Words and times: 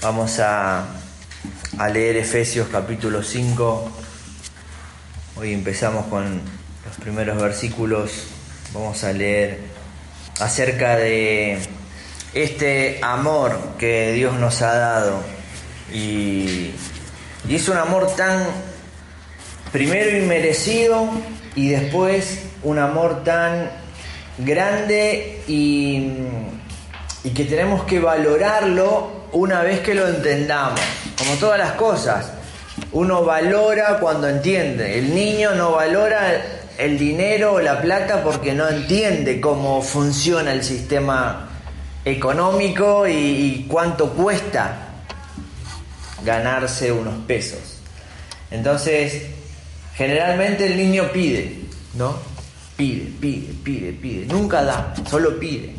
Vamos 0.00 0.38
a, 0.38 0.86
leer 1.92 2.16
Efesios 2.16 2.68
capítulo 2.70 3.22
5. 3.22 3.90
Hoy 5.36 5.52
empezamos 5.52 6.06
con 6.06 6.40
los 6.86 6.96
primeros 7.00 7.40
versículos. 7.40 8.28
Vamos 8.72 9.02
a 9.04 9.12
leer 9.12 9.60
acerca 10.40 10.96
de 10.96 11.58
este 12.32 13.00
amor 13.02 13.58
que 13.78 14.12
Dios 14.12 14.34
nos 14.38 14.62
ha 14.62 14.74
dado. 14.74 15.22
Y, 15.92 16.70
y 17.48 17.54
es 17.54 17.68
un 17.68 17.76
amor 17.76 18.14
tan 18.14 18.46
primero 19.72 20.16
inmerecido 20.16 21.08
y 21.54 21.70
después 21.70 22.44
un 22.62 22.78
amor 22.78 23.24
tan 23.24 23.70
grande 24.38 25.42
y, 25.48 26.12
y 27.24 27.30
que 27.30 27.44
tenemos 27.44 27.84
que 27.84 27.98
valorarlo 27.98 29.17
una 29.32 29.62
vez 29.62 29.80
que 29.80 29.94
lo 29.94 30.06
entendamos. 30.08 30.80
Como 31.16 31.34
todas 31.34 31.58
las 31.58 31.72
cosas, 31.72 32.32
uno 32.92 33.24
valora 33.24 33.98
cuando 33.98 34.28
entiende. 34.28 34.98
El 34.98 35.14
niño 35.14 35.54
no 35.54 35.72
valora 35.72 36.42
el 36.78 36.98
dinero 36.98 37.54
o 37.54 37.60
la 37.60 37.80
plata 37.80 38.22
porque 38.22 38.54
no 38.54 38.68
entiende 38.68 39.40
cómo 39.40 39.82
funciona 39.82 40.52
el 40.52 40.62
sistema 40.62 41.48
económico 42.04 43.06
y, 43.06 43.66
cuánto 43.68 44.10
cuesta 44.12 44.86
ganarse 46.24 46.92
unos 46.92 47.24
pesos. 47.26 47.80
Entonces, 48.50 49.24
generalmente 49.94 50.66
el 50.66 50.76
niño 50.76 51.10
pide, 51.12 51.56
¿no? 51.94 52.16
Pide, 52.76 53.10
pide, 53.20 53.52
pide, 53.62 53.92
pide. 53.92 54.26
Nunca 54.26 54.62
da, 54.62 54.94
solo 55.10 55.38
pide. 55.38 55.74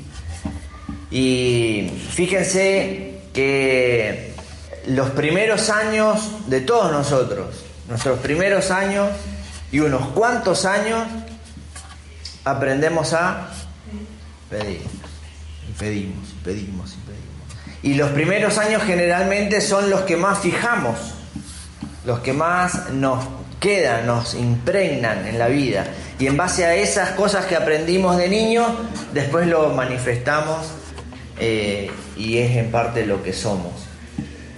Y 1.10 1.90
fíjense 2.12 3.09
que 3.40 4.34
los 4.88 5.12
primeros 5.12 5.70
años 5.70 6.20
de 6.48 6.60
todos 6.60 6.92
nosotros, 6.92 7.56
nuestros 7.88 8.20
primeros 8.20 8.70
años 8.70 9.08
y 9.72 9.80
unos 9.80 10.08
cuantos 10.10 10.66
años, 10.66 11.08
aprendemos 12.44 13.14
a 13.14 13.48
pedir. 14.50 14.82
Y 15.70 15.72
pedimos, 15.80 16.28
pedimos 16.44 16.92
y 16.92 16.98
pedimos. 16.98 17.78
Y 17.82 17.94
los 17.94 18.10
primeros 18.12 18.58
años 18.58 18.84
generalmente 18.84 19.62
son 19.62 19.90
los 19.90 20.02
que 20.02 20.18
más 20.18 20.40
fijamos, 20.40 20.98
los 22.04 22.20
que 22.20 22.34
más 22.34 22.90
nos 22.90 23.24
quedan, 23.62 24.06
nos 24.06 24.34
impregnan 24.34 25.28
en 25.28 25.40
la 25.40 25.48
vida. 25.48 25.86
Y 26.20 26.28
en 26.28 26.36
base 26.36 26.66
a 26.66 26.76
esas 26.76 27.12
cosas 27.12 27.46
que 27.46 27.56
aprendimos 27.56 28.18
de 28.18 28.28
niños, 28.28 28.70
después 29.14 29.48
lo 29.48 29.70
manifestamos 29.70 30.74
eh, 31.40 31.90
y 32.18 32.38
es 32.38 32.58
en 32.58 32.72
parte 32.72 33.06
lo 33.06 33.24
que 33.24 33.34
somos. 33.34 33.72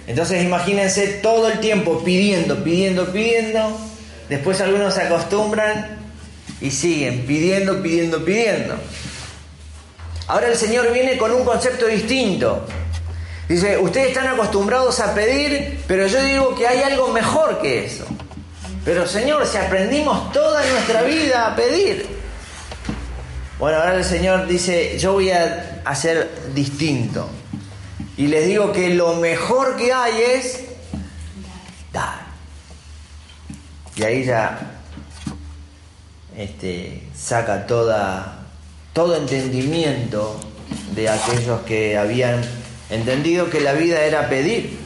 Entonces 0.06 0.42
imagínense 0.42 1.06
todo 1.22 1.48
el 1.48 1.60
tiempo 1.60 2.02
pidiendo, 2.04 2.62
pidiendo, 2.64 3.12
pidiendo. 3.12 3.78
Después 4.28 4.60
algunos 4.60 4.94
se 4.94 5.02
acostumbran 5.02 5.98
y 6.60 6.70
siguen 6.70 7.24
pidiendo, 7.26 7.82
pidiendo, 7.82 8.24
pidiendo. 8.24 8.74
Ahora 10.26 10.48
el 10.48 10.56
Señor 10.56 10.92
viene 10.92 11.16
con 11.18 11.32
un 11.32 11.44
concepto 11.44 11.86
distinto. 11.86 12.66
Dice, 13.48 13.76
ustedes 13.78 14.08
están 14.08 14.28
acostumbrados 14.28 14.98
a 15.00 15.14
pedir, 15.14 15.80
pero 15.86 16.06
yo 16.06 16.22
digo 16.22 16.54
que 16.54 16.66
hay 16.66 16.82
algo 16.82 17.08
mejor 17.08 17.60
que 17.60 17.84
eso. 17.84 18.06
Pero 18.84 19.06
Señor, 19.06 19.46
si 19.46 19.58
aprendimos 19.58 20.32
toda 20.32 20.64
nuestra 20.66 21.02
vida 21.02 21.46
a 21.46 21.56
pedir. 21.56 22.06
Bueno, 23.58 23.78
ahora 23.78 23.96
el 23.96 24.04
Señor 24.04 24.46
dice, 24.46 24.98
yo 24.98 25.12
voy 25.12 25.30
a 25.30 25.71
hacer 25.84 26.52
distinto. 26.54 27.28
Y 28.16 28.26
les 28.26 28.46
digo 28.46 28.72
que 28.72 28.94
lo 28.94 29.14
mejor 29.16 29.76
que 29.76 29.92
hay 29.92 30.20
es 30.34 30.64
dar. 31.92 32.26
Y 33.96 34.02
ahí 34.02 34.24
ya 34.24 34.58
este, 36.36 37.02
saca 37.14 37.66
toda, 37.66 38.46
todo 38.92 39.16
entendimiento 39.16 40.38
de 40.94 41.08
aquellos 41.08 41.60
que 41.62 41.96
habían 41.96 42.42
entendido 42.90 43.50
que 43.50 43.60
la 43.60 43.72
vida 43.72 44.02
era 44.02 44.28
pedir 44.28 44.78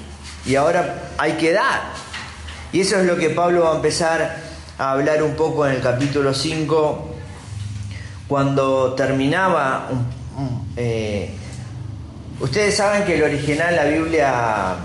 y 0.44 0.54
ahora 0.54 1.10
hay 1.18 1.32
que 1.32 1.52
dar. 1.52 1.92
Y 2.72 2.80
eso 2.80 2.98
es 2.98 3.06
lo 3.06 3.16
que 3.16 3.30
Pablo 3.30 3.64
va 3.64 3.72
a 3.72 3.76
empezar 3.76 4.36
a 4.78 4.90
hablar 4.92 5.22
un 5.22 5.34
poco 5.34 5.66
en 5.66 5.74
el 5.74 5.80
capítulo 5.80 6.32
5, 6.32 7.14
cuando 8.28 8.94
terminaba... 8.94 9.88
Eh, 10.76 11.30
ustedes 12.40 12.76
saben 12.76 13.04
que 13.04 13.14
el 13.14 13.22
original, 13.22 13.74
la 13.74 13.84
Biblia, 13.84 14.76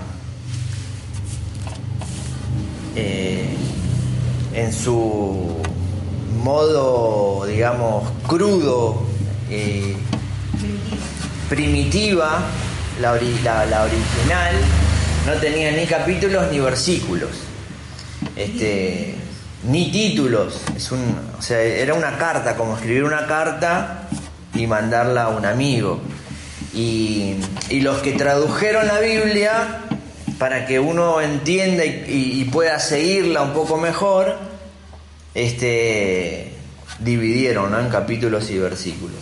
eh, 2.96 3.54
en 4.54 4.72
su 4.72 5.60
modo, 6.42 7.44
digamos, 7.46 8.10
crudo, 8.26 9.02
eh, 9.50 9.94
primitiva, 11.48 12.40
la, 13.00 13.14
la, 13.44 13.66
la, 13.66 13.82
original, 13.82 14.54
no 15.26 15.32
tenía 15.34 15.72
ni 15.72 15.86
capítulos 15.86 16.50
ni 16.50 16.60
versículos, 16.60 17.30
este, 18.36 19.14
ni 19.64 19.92
títulos. 19.92 20.62
Es 20.74 20.90
un, 20.92 21.14
o 21.38 21.42
sea, 21.42 21.60
era 21.60 21.92
una 21.92 22.16
carta, 22.16 22.56
como 22.56 22.76
escribir 22.76 23.04
una 23.04 23.26
carta 23.26 24.01
y 24.54 24.66
mandarla 24.66 25.24
a 25.24 25.28
un 25.28 25.44
amigo. 25.44 26.00
Y, 26.74 27.36
y 27.68 27.80
los 27.80 27.98
que 27.98 28.12
tradujeron 28.12 28.86
la 28.86 29.00
Biblia, 29.00 29.82
para 30.42 30.66
que 30.66 30.80
uno 30.80 31.20
entienda 31.20 31.84
y, 31.84 32.44
pueda 32.52 32.80
seguirla 32.80 33.42
un 33.42 33.52
poco 33.52 33.76
mejor, 33.76 34.36
este, 35.34 36.52
dividieron 36.98 37.72
en 37.78 37.88
capítulos 37.88 38.50
y 38.50 38.58
versículos. 38.58 39.18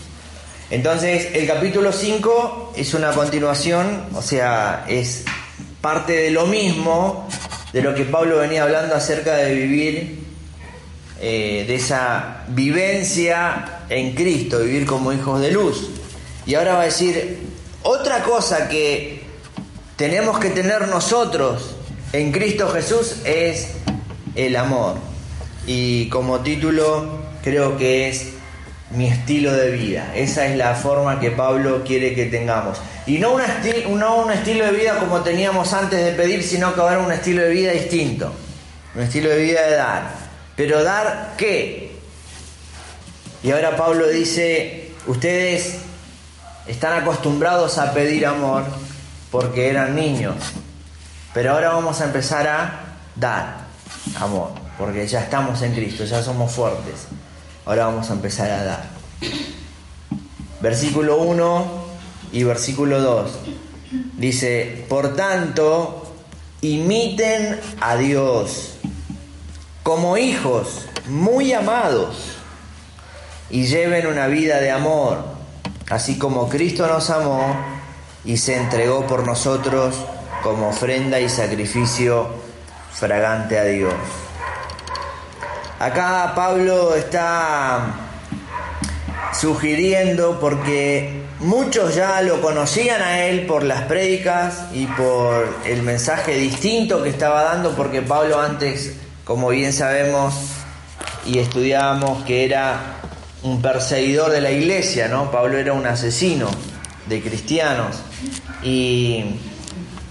Entonces, 0.70 1.34
el 1.34 1.46
capítulo 1.46 1.92
5 1.92 2.72
es 2.74 2.94
una 2.94 3.10
continuación, 3.10 4.06
o 4.14 4.22
sea, 4.22 4.86
es 4.88 5.26
parte 5.82 6.14
de 6.14 6.30
lo 6.30 6.46
mismo, 6.46 7.28
de 7.74 7.82
lo 7.82 7.94
que 7.94 8.04
Pablo 8.04 8.38
venía 8.38 8.62
hablando 8.62 8.94
acerca 8.94 9.34
de 9.34 9.54
vivir, 9.54 10.19
eh, 11.20 11.64
de 11.66 11.74
esa 11.74 12.44
vivencia 12.48 13.82
en 13.88 14.14
Cristo, 14.14 14.60
vivir 14.60 14.86
como 14.86 15.12
hijos 15.12 15.40
de 15.40 15.50
luz. 15.50 15.90
Y 16.46 16.54
ahora 16.54 16.74
va 16.74 16.82
a 16.82 16.84
decir, 16.86 17.38
otra 17.82 18.22
cosa 18.22 18.68
que 18.68 19.22
tenemos 19.96 20.38
que 20.38 20.50
tener 20.50 20.88
nosotros 20.88 21.76
en 22.12 22.32
Cristo 22.32 22.68
Jesús 22.70 23.16
es 23.24 23.72
el 24.34 24.56
amor. 24.56 24.96
Y 25.66 26.08
como 26.08 26.40
título 26.40 27.20
creo 27.42 27.76
que 27.76 28.08
es 28.08 28.28
mi 28.90 29.06
estilo 29.06 29.52
de 29.52 29.70
vida. 29.70 30.12
Esa 30.14 30.46
es 30.46 30.56
la 30.56 30.74
forma 30.74 31.20
que 31.20 31.30
Pablo 31.30 31.84
quiere 31.84 32.14
que 32.14 32.26
tengamos. 32.26 32.80
Y 33.06 33.18
no, 33.18 33.34
un 33.34 34.30
estilo 34.32 34.66
de 34.66 34.72
vida 34.72 34.98
como 34.98 35.20
teníamos 35.20 35.72
antes 35.72 36.04
de 36.04 36.12
pedir, 36.12 36.42
sino 36.42 36.74
que 36.74 36.80
ahora 36.80 36.98
un 36.98 37.12
estilo 37.12 37.42
de 37.42 37.50
vida 37.50 37.72
distinto. 37.72 38.32
Un 38.94 39.02
estilo 39.02 39.30
de 39.30 39.42
vida 39.42 39.62
de 39.66 39.76
dar. 39.76 40.19
Pero 40.60 40.84
dar 40.84 41.36
qué? 41.38 41.90
Y 43.42 43.50
ahora 43.50 43.78
Pablo 43.78 44.06
dice, 44.08 44.92
ustedes 45.06 45.76
están 46.66 47.00
acostumbrados 47.00 47.78
a 47.78 47.94
pedir 47.94 48.26
amor 48.26 48.64
porque 49.30 49.70
eran 49.70 49.96
niños. 49.96 50.36
Pero 51.32 51.52
ahora 51.52 51.70
vamos 51.70 52.02
a 52.02 52.04
empezar 52.04 52.46
a 52.46 52.98
dar 53.16 53.68
amor, 54.16 54.50
porque 54.76 55.06
ya 55.06 55.22
estamos 55.22 55.62
en 55.62 55.72
Cristo, 55.72 56.04
ya 56.04 56.22
somos 56.22 56.52
fuertes. 56.52 57.06
Ahora 57.64 57.86
vamos 57.86 58.10
a 58.10 58.12
empezar 58.12 58.50
a 58.50 58.62
dar. 58.62 58.84
Versículo 60.60 61.22
1 61.22 61.84
y 62.32 62.44
versículo 62.44 63.00
2. 63.00 63.30
Dice, 64.18 64.84
por 64.90 65.16
tanto, 65.16 66.12
imiten 66.60 67.58
a 67.80 67.96
Dios 67.96 68.74
como 69.82 70.16
hijos 70.16 70.86
muy 71.06 71.52
amados 71.52 72.36
y 73.50 73.66
lleven 73.66 74.06
una 74.06 74.26
vida 74.26 74.60
de 74.60 74.70
amor, 74.70 75.24
así 75.90 76.18
como 76.18 76.48
Cristo 76.48 76.86
nos 76.86 77.10
amó 77.10 77.56
y 78.24 78.36
se 78.36 78.56
entregó 78.56 79.06
por 79.06 79.26
nosotros 79.26 79.96
como 80.42 80.68
ofrenda 80.68 81.20
y 81.20 81.28
sacrificio 81.28 82.28
fragante 82.92 83.58
a 83.58 83.64
Dios. 83.64 83.94
Acá 85.78 86.32
Pablo 86.34 86.94
está 86.94 87.94
sugiriendo 89.32 90.38
porque 90.38 91.24
muchos 91.38 91.94
ya 91.94 92.20
lo 92.20 92.42
conocían 92.42 93.00
a 93.00 93.24
él 93.24 93.46
por 93.46 93.62
las 93.62 93.82
prédicas 93.82 94.66
y 94.74 94.86
por 94.86 95.48
el 95.64 95.82
mensaje 95.82 96.34
distinto 96.34 97.02
que 97.02 97.08
estaba 97.08 97.44
dando 97.44 97.74
porque 97.74 98.02
Pablo 98.02 98.38
antes, 98.38 98.94
como 99.30 99.50
bien 99.50 99.72
sabemos 99.72 100.34
y 101.24 101.38
estudiábamos, 101.38 102.24
que 102.24 102.44
era 102.44 102.96
un 103.44 103.62
perseguidor 103.62 104.32
de 104.32 104.40
la 104.40 104.50
iglesia, 104.50 105.06
¿no? 105.06 105.30
Pablo 105.30 105.56
era 105.56 105.72
un 105.72 105.86
asesino 105.86 106.50
de 107.06 107.22
cristianos 107.22 107.94
y 108.64 109.22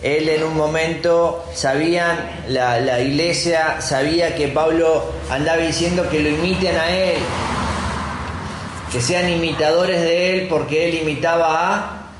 él 0.01 0.29
en 0.29 0.43
un 0.45 0.55
momento 0.55 1.43
sabían, 1.53 2.17
la, 2.47 2.79
la, 2.79 3.01
iglesia 3.01 3.81
sabía 3.81 4.35
que 4.35 4.47
Pablo 4.47 5.11
andaba 5.29 5.63
diciendo 5.63 6.07
que 6.09 6.21
lo 6.21 6.29
imiten 6.29 6.77
a 6.77 6.89
él, 6.89 7.17
que 8.89 9.01
sean 9.01 9.29
imitadores 9.29 9.99
de 9.99 10.31
él 10.31 10.47
porque 10.47 10.87
él 10.87 10.99
imitaba 11.01 11.73
a 11.75 12.11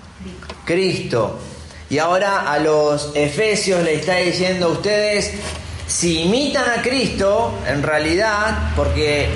Cristo. 0.65 1.39
Y 1.89 1.97
ahora 1.97 2.51
a 2.51 2.59
los 2.59 3.11
efesios 3.15 3.83
le 3.83 3.95
está 3.95 4.17
diciendo 4.17 4.65
a 4.65 4.69
ustedes, 4.69 5.31
si 5.89 6.21
imitan 6.21 6.69
a 6.69 6.81
Cristo, 6.81 7.59
en 7.67 7.83
realidad, 7.83 8.71
porque 8.77 9.27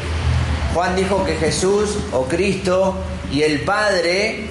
Juan 0.74 0.96
dijo 0.96 1.26
que 1.26 1.36
Jesús 1.36 1.98
o 2.14 2.24
Cristo 2.24 2.96
y 3.30 3.42
el 3.42 3.60
Padre 3.62 4.48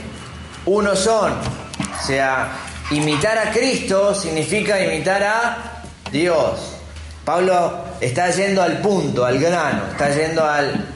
uno 0.66 0.94
son, 0.94 1.32
o 1.32 2.06
sea, 2.06 2.52
Imitar 2.92 3.38
a 3.38 3.50
Cristo 3.50 4.14
significa 4.14 4.78
imitar 4.84 5.22
a 5.22 5.82
Dios. 6.10 6.76
Pablo 7.24 7.86
está 8.02 8.30
yendo 8.30 8.62
al 8.62 8.82
punto, 8.82 9.24
al 9.24 9.38
grano, 9.38 9.84
está 9.92 10.14
yendo 10.14 10.44
al, 10.44 10.88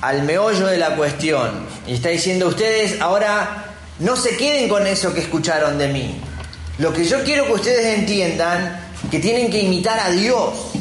al 0.00 0.22
meollo 0.22 0.68
de 0.68 0.78
la 0.78 0.96
cuestión. 0.96 1.66
Y 1.86 1.94
está 1.94 2.08
diciendo 2.08 2.48
ustedes, 2.48 2.98
ahora 3.02 3.66
no 3.98 4.16
se 4.16 4.38
queden 4.38 4.70
con 4.70 4.86
eso 4.86 5.12
que 5.12 5.20
escucharon 5.20 5.76
de 5.76 5.88
mí. 5.88 6.18
Lo 6.78 6.94
que 6.94 7.04
yo 7.04 7.22
quiero 7.22 7.44
que 7.44 7.52
ustedes 7.52 7.98
entiendan, 7.98 8.89
que 9.10 9.18
tienen 9.18 9.50
que 9.50 9.60
imitar 9.60 9.98
a 9.98 10.10
Dios. 10.10 10.72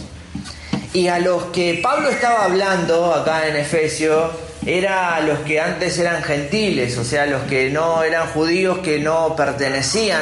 Y 0.93 1.07
a 1.07 1.19
los 1.19 1.45
que 1.45 1.79
Pablo 1.83 2.09
estaba 2.09 2.45
hablando 2.45 3.13
acá 3.13 3.47
en 3.47 3.55
Efesios, 3.55 4.31
era 4.65 5.15
a 5.15 5.21
los 5.21 5.39
que 5.39 5.59
antes 5.59 5.97
eran 5.97 6.21
gentiles, 6.23 6.97
o 6.97 7.03
sea, 7.03 7.25
los 7.25 7.43
que 7.43 7.69
no 7.69 8.03
eran 8.03 8.27
judíos, 8.27 8.79
que 8.79 8.99
no 8.99 9.35
pertenecían 9.35 10.21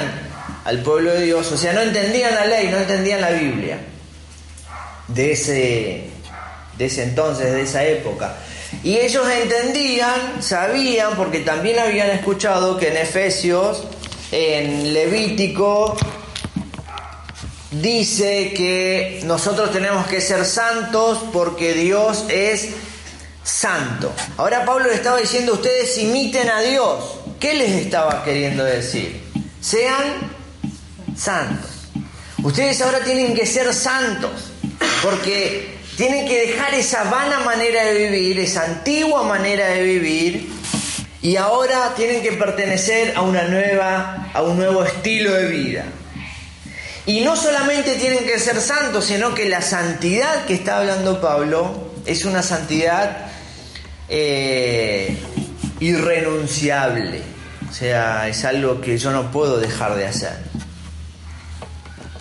al 0.66 0.82
pueblo 0.84 1.14
de 1.14 1.24
Dios, 1.24 1.52
o 1.52 1.58
sea, 1.58 1.74
no 1.74 1.82
entendían 1.82 2.36
la 2.36 2.46
ley, 2.46 2.68
no 2.70 2.78
entendían 2.78 3.22
la 3.22 3.32
Biblia 3.32 3.80
de 5.08 5.32
ese, 5.32 6.10
de 6.78 6.86
ese 6.86 7.04
entonces, 7.04 7.54
de 7.54 7.62
esa 7.62 7.84
época. 7.86 8.36
Y 8.84 8.98
ellos 8.98 9.26
entendían, 9.30 10.42
sabían, 10.42 11.16
porque 11.16 11.40
también 11.40 11.80
habían 11.80 12.10
escuchado 12.10 12.78
que 12.78 12.90
en 12.90 12.98
Efesios, 12.98 13.84
en 14.32 14.94
Levítico, 14.94 15.96
dice 17.72 18.54
que 18.56 19.22
nosotros 19.26 19.72
tenemos 19.72 20.08
que 20.08 20.22
ser 20.22 20.46
santos 20.46 21.20
porque 21.34 21.74
Dios 21.74 22.26
es 22.30 22.70
santo. 23.44 24.12
Ahora 24.38 24.66
Pablo 24.66 24.88
le 24.88 24.96
estaba 24.96 25.18
diciendo 25.18 25.54
ustedes 25.54 25.98
imiten 25.98 26.50
a 26.50 26.62
Dios. 26.62 27.04
¿Qué 27.40 27.54
les 27.54 27.72
estaba 27.72 28.24
queriendo 28.24 28.64
decir? 28.64 29.22
Sean 29.62 30.32
santos. 31.16 31.72
Ustedes 32.44 32.82
ahora 32.82 33.00
tienen 33.00 33.34
que 33.34 33.46
ser 33.46 33.74
santos 33.74 34.32
porque 35.04 35.78
tienen 35.98 36.28
que 36.28 36.48
dejar 36.48 36.74
esa 36.74 37.06
vana 37.06 37.40
manera 37.40 37.84
de 37.86 38.08
vivir, 38.08 38.40
esa 38.40 38.64
antigua 38.64 39.24
manera 39.24 39.68
de 39.68 39.84
vivir 39.84 40.50
y 41.22 41.36
ahora 41.36 41.94
tienen 41.96 42.22
que 42.22 42.34
pertenecer 42.34 43.14
a 43.18 43.22
una 43.22 43.44
nueva 43.44 44.30
a 44.34 44.42
un 44.44 44.58
nuevo 44.58 44.84
estilo 44.84 45.34
de 45.34 45.48
vida. 45.48 45.86
Y 47.08 47.22
no 47.22 47.38
solamente 47.38 47.96
tienen 47.96 48.26
que 48.26 48.38
ser 48.38 48.60
santos, 48.60 49.06
sino 49.06 49.34
que 49.34 49.48
la 49.48 49.62
santidad 49.62 50.44
que 50.44 50.54
está 50.54 50.80
hablando 50.80 51.22
Pablo 51.22 51.94
es 52.06 52.26
una 52.26 52.44
santidad 52.44 53.30
eh, 54.10 55.18
irrenunciable. 55.80 57.22
O 57.70 57.74
sea, 57.74 58.28
es 58.28 58.44
algo 58.44 58.82
que 58.82 58.98
yo 58.98 59.12
no 59.12 59.32
puedo 59.32 59.58
dejar 59.58 59.96
de 59.96 60.06
hacer. 60.06 60.38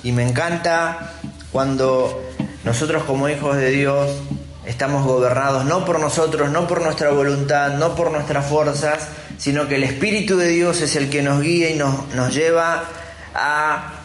Y 0.05 0.13
me 0.13 0.23
encanta 0.23 1.15
cuando 1.51 2.23
nosotros 2.63 3.03
como 3.03 3.29
hijos 3.29 3.57
de 3.57 3.71
Dios 3.71 4.09
estamos 4.67 5.05
gobernados 5.05 5.65
no 5.65 5.85
por 5.85 5.99
nosotros, 5.99 6.49
no 6.53 6.69
por 6.69 6.83
nuestra 6.83 7.11
voluntad, 7.11 7.75
no 7.75 7.97
por 7.97 8.13
nuestras 8.13 8.47
fuerzas, 8.47 9.09
sino 9.37 9.67
que 9.67 9.75
el 9.77 9.83
Espíritu 9.83 10.37
de 10.37 10.47
Dios 10.47 10.81
es 10.81 10.95
el 10.95 11.11
que 11.11 11.23
nos 11.23 11.43
guía 11.43 11.71
y 11.71 11.75
nos, 11.75 12.07
nos 12.15 12.33
lleva 12.33 12.85
a 13.35 13.96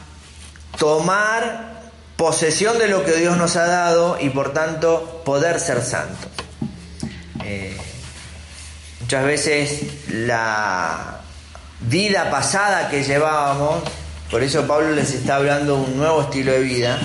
tomar 0.81 1.80
posesión 2.18 2.80
de 2.80 2.88
lo 2.88 3.06
que 3.06 3.12
Dios 3.12 3.38
nos 3.38 3.56
ha 3.56 3.68
dado 3.68 4.18
y 4.19 4.31
por 4.31 4.51
tanto 4.51 5.22
poder 5.24 5.60
ser 5.60 5.83
santos. 5.83 6.31
Eh, 7.45 7.78
muchas 9.00 9.24
veces 9.24 9.81
la 10.07 11.19
vida 11.81 12.31
pasada 12.31 12.89
que 12.89 13.04
llevábamos, 13.04 13.83
por 14.31 14.42
eso 14.42 14.66
Pablo 14.66 14.89
les 14.94 15.13
está 15.13 15.36
hablando 15.36 15.75
de 15.75 15.83
un 15.83 15.98
nuevo 15.98 16.24
estilo 16.24 16.51
de 16.51 16.62
vida, 16.62 16.98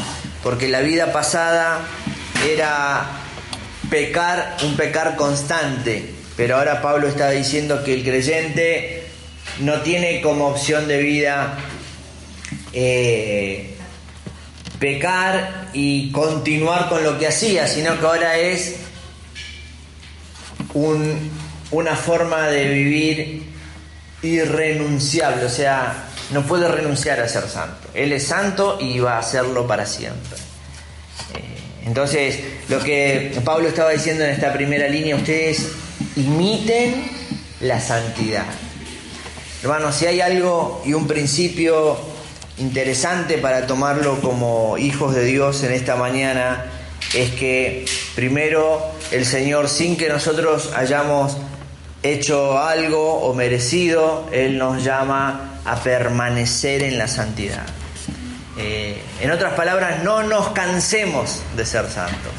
porque 0.42 0.68
la 0.68 0.80
vida 0.80 1.12
pasada 1.12 1.80
era 2.48 3.04
pecar, 3.90 4.56
un 4.62 4.74
pecar 4.74 5.16
constante, 5.16 6.14
pero 6.34 6.56
ahora 6.56 6.80
Pablo 6.80 7.08
está 7.08 7.28
diciendo 7.28 7.84
que 7.84 7.92
el 7.92 8.04
creyente 8.04 9.06
no 9.60 9.82
tiene 9.82 10.22
como 10.22 10.48
opción 10.48 10.88
de 10.88 10.96
vida 10.96 11.58
eh, 12.78 13.74
pecar 14.78 15.70
y 15.72 16.12
continuar 16.12 16.90
con 16.90 17.02
lo 17.02 17.18
que 17.18 17.26
hacía, 17.26 17.66
sino 17.66 17.98
que 17.98 18.04
ahora 18.04 18.36
es 18.36 18.76
una 21.70 21.96
forma 21.96 22.48
de 22.48 22.68
vivir 22.68 23.44
irrenunciable, 24.20 25.46
o 25.46 25.48
sea, 25.48 26.04
no 26.32 26.42
puede 26.42 26.68
renunciar 26.68 27.18
a 27.20 27.28
ser 27.28 27.48
santo. 27.48 27.88
Él 27.94 28.12
es 28.12 28.26
santo 28.26 28.76
y 28.78 28.98
va 28.98 29.14
a 29.14 29.20
hacerlo 29.20 29.66
para 29.66 29.86
siempre. 29.86 30.38
Eh, 31.34 31.86
entonces, 31.86 32.40
lo 32.68 32.78
que 32.80 33.40
Pablo 33.42 33.68
estaba 33.68 33.92
diciendo 33.92 34.22
en 34.22 34.32
esta 34.32 34.52
primera 34.52 34.86
línea, 34.86 35.16
ustedes 35.16 35.68
imiten 36.16 37.10
la 37.60 37.80
santidad. 37.80 38.44
Hermanos, 39.62 39.94
si 39.94 40.04
hay 40.04 40.20
algo 40.20 40.82
y 40.84 40.92
un 40.92 41.06
principio 41.06 42.15
interesante 42.58 43.38
para 43.38 43.66
tomarlo 43.66 44.20
como 44.20 44.78
hijos 44.78 45.14
de 45.14 45.24
Dios 45.24 45.62
en 45.62 45.72
esta 45.72 45.96
mañana, 45.96 46.64
es 47.14 47.30
que 47.32 47.84
primero 48.14 48.82
el 49.10 49.24
Señor, 49.24 49.68
sin 49.68 49.96
que 49.96 50.08
nosotros 50.08 50.72
hayamos 50.74 51.36
hecho 52.02 52.58
algo 52.58 53.20
o 53.20 53.34
merecido, 53.34 54.28
Él 54.32 54.58
nos 54.58 54.82
llama 54.84 55.60
a 55.64 55.76
permanecer 55.82 56.82
en 56.82 56.98
la 56.98 57.08
santidad. 57.08 57.66
Eh, 58.58 59.00
en 59.20 59.30
otras 59.30 59.54
palabras, 59.54 60.02
no 60.02 60.22
nos 60.22 60.48
cansemos 60.50 61.42
de 61.56 61.66
ser 61.66 61.90
santos. 61.90 62.32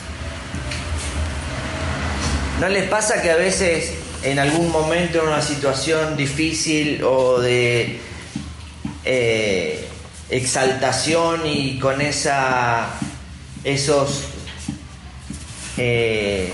¿No 2.59 2.69
les 2.69 2.89
pasa 2.89 3.21
que 3.21 3.29
a 3.29 3.36
veces 3.36 3.93
en 4.24 4.39
algún 4.39 4.71
momento, 4.71 5.19
en 5.19 5.27
una 5.27 5.41
situación 5.41 6.17
difícil 6.17 7.03
o 7.03 7.39
de 7.39 8.00
eh, 9.05 9.87
exaltación 10.29 11.41
y 11.46 11.79
con 11.79 12.01
esa, 12.01 12.89
esos 13.63 14.24
eh, 15.77 16.51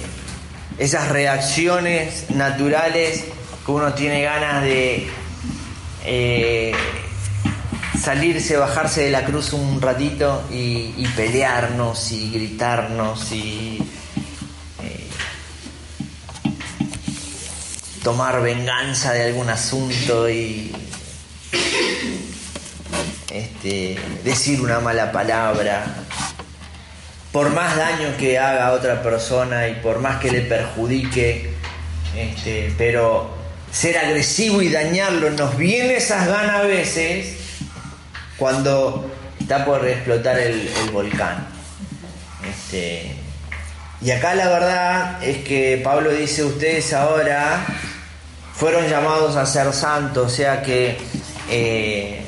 esas 0.77 1.09
reacciones 1.09 2.29
naturales 2.31 3.25
que 3.65 3.71
uno 3.71 3.93
tiene 3.93 4.21
ganas 4.21 4.63
de 4.63 5.07
eh, 6.05 6.73
salirse, 7.99 8.57
bajarse 8.57 9.03
de 9.03 9.11
la 9.11 9.23
cruz 9.23 9.53
un 9.53 9.81
ratito 9.81 10.43
y, 10.51 11.07
pelearnos 11.15 12.11
y 12.11 12.31
gritarnos 12.31 13.31
y 13.31 13.77
eh, 14.83 15.07
tomar 18.03 18.41
venganza 18.41 19.13
de 19.13 19.23
algún 19.23 19.49
asunto 19.49 20.29
y 20.29 20.75
este, 23.33 23.97
decir 24.23 24.61
una 24.61 24.79
mala 24.79 25.11
palabra 25.11 25.85
por 27.31 27.49
más 27.49 27.75
daño 27.75 28.15
que 28.19 28.37
haga 28.37 28.67
a 28.67 28.71
otra 28.73 29.01
persona 29.01 29.67
y 29.67 29.73
por 29.75 29.99
más 29.99 30.19
que 30.19 30.31
le 30.31 30.41
perjudique, 30.41 31.49
este, 32.15 32.71
pero 32.77 33.35
ser 33.71 33.97
agresivo 33.97 34.61
y 34.61 34.69
dañarlo, 34.69 35.31
nos 35.31 35.57
viene 35.57 35.95
esas 35.95 36.27
ganas 36.27 36.57
a 36.57 36.61
veces 36.61 37.37
cuando 38.37 39.11
está 39.39 39.65
por 39.65 39.87
explotar 39.87 40.37
el, 40.37 40.69
volcán. 40.91 41.47
Este, 42.47 43.15
y 43.99 44.11
acá 44.11 44.35
la 44.35 44.49
verdad 44.49 45.23
es 45.23 45.39
que 45.39 45.81
Pablo 45.83 46.11
dice, 46.11 46.43
ustedes 46.43 46.93
ahora 46.93 47.65
fueron 48.53 48.87
llamados 48.87 49.35
a 49.37 49.47
ser 49.47 49.73
santos, 49.73 50.31
o 50.31 50.35
sea 50.35 50.61
que 50.61 50.97
eh, 51.49 52.22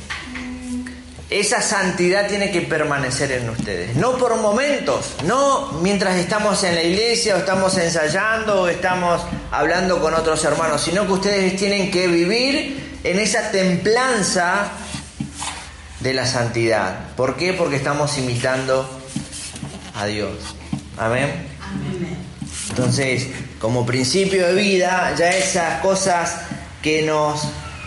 esa 1.30 1.62
santidad 1.62 2.28
tiene 2.28 2.52
que 2.52 2.62
permanecer 2.62 3.32
en 3.32 3.50
ustedes. 3.50 3.96
No 3.96 4.18
por 4.18 4.40
momentos, 4.40 5.16
no 5.24 5.72
mientras 5.82 6.18
estamos 6.18 6.64
en 6.64 6.76
la 6.76 6.84
iglesia 6.84 7.36
o 7.36 7.40
estamos 7.40 7.76
ensayando 7.78 8.62
o 8.62 8.68
estamos 8.68 9.22
hablando 9.52 10.00
con 10.00 10.14
otros 10.14 10.44
hermanos, 10.46 10.82
sino 10.82 11.06
que 11.08 11.14
ustedes 11.14 11.56
tienen 11.56 11.90
que 11.90 12.08
vivir 12.08 13.00
en 13.04 13.20
esa 13.20 13.52
templanza 13.52 14.72
de 16.00 16.14
la 16.14 16.28
santidad. 16.28 17.10
¿Por 17.16 17.36
qué? 17.36 17.54
Porque 17.54 17.78
estamos 17.78 18.18
imitando 18.20 18.88
a 19.96 20.06
Dios. 20.06 20.38
Amén. 20.98 21.48
Entonces, 22.70 23.28
como 23.60 23.86
principio 23.86 24.48
de 24.48 24.54
vida, 24.54 25.16
ya 25.18 25.30
esas 25.30 25.82
cosas 25.82 26.36
que 26.84 27.02
nos, 27.02 27.42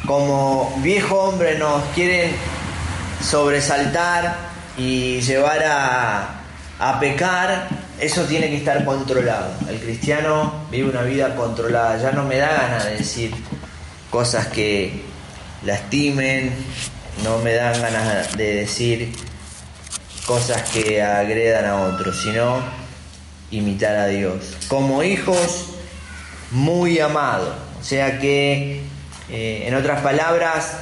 como 0.07 0.75
viejo 0.83 1.17
hombre, 1.21 1.57
nos 1.59 1.85
quieren 1.95 2.33
sobresaltar 3.23 4.37
y 4.77 5.21
llevar 5.21 5.63
a, 5.65 6.41
a 6.79 7.01
pecar, 7.01 7.69
eso 8.01 8.23
tiene 8.25 8.49
que 8.49 8.57
estar 8.57 8.85
controlado. 8.85 9.53
El 9.69 9.81
cristiano 9.81 10.67
vive 10.71 10.91
una 10.91 11.03
vida 11.03 11.35
controlada. 11.35 11.99
Ya 11.99 12.13
no 12.13 12.25
me 12.25 12.37
da 12.37 12.53
ganas 12.53 12.85
de 12.85 12.97
decir 12.99 13.35
cosas 14.11 14.47
que 14.47 15.03
lastimen, 15.65 16.53
no 17.25 17.39
me 17.39 17.55
dan 17.55 17.81
ganas 17.81 18.37
de 18.37 18.55
decir 18.55 19.13
cosas 20.27 20.63
que 20.71 21.03
agredan 21.03 21.65
a 21.65 21.77
otros, 21.83 22.23
sino 22.23 22.61
imitar 23.51 23.97
a 23.97 24.07
Dios. 24.07 24.57
Como 24.69 25.03
hijos 25.03 25.71
muy 26.51 26.99
amados. 27.01 27.55
O 27.81 27.85
sea 27.85 28.19
que, 28.19 28.83
eh, 29.31 29.65
en 29.67 29.75
otras 29.75 30.03
palabras, 30.03 30.73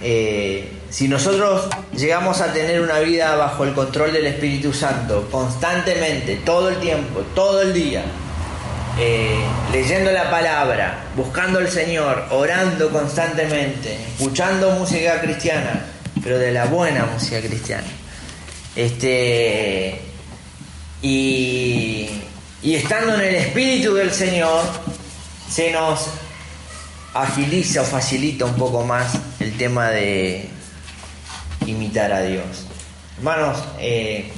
eh, 0.00 0.70
si 0.90 1.08
nosotros 1.08 1.68
llegamos 1.96 2.40
a 2.40 2.52
tener 2.52 2.80
una 2.80 2.98
vida 2.98 3.34
bajo 3.36 3.64
el 3.64 3.72
control 3.72 4.12
del 4.12 4.26
Espíritu 4.26 4.72
Santo, 4.72 5.28
constantemente, 5.30 6.36
todo 6.44 6.68
el 6.68 6.76
tiempo, 6.76 7.20
todo 7.34 7.62
el 7.62 7.72
día, 7.72 8.02
eh, 8.98 9.38
leyendo 9.72 10.12
la 10.12 10.30
palabra, 10.30 11.04
buscando 11.16 11.58
al 11.58 11.68
Señor, 11.68 12.26
orando 12.30 12.90
constantemente, 12.90 13.96
escuchando 14.12 14.70
música 14.72 15.20
cristiana, 15.20 15.86
pero 16.22 16.38
de 16.38 16.52
la 16.52 16.66
buena 16.66 17.06
música 17.06 17.40
cristiana. 17.40 17.88
Este, 18.74 19.98
y, 21.00 22.08
y 22.62 22.74
estando 22.74 23.14
en 23.14 23.20
el 23.20 23.34
Espíritu 23.36 23.94
del 23.94 24.12
Señor, 24.12 24.62
se 25.50 25.72
nos 25.72 26.08
agiliza 27.22 27.82
o 27.82 27.84
facilita 27.84 28.44
un 28.44 28.54
poco 28.54 28.84
más 28.84 29.14
el 29.40 29.56
tema 29.56 29.90
de 29.90 30.48
imitar 31.66 32.12
a 32.12 32.22
Dios. 32.22 32.66
Hermanos, 33.18 33.58
eh, 33.78 34.30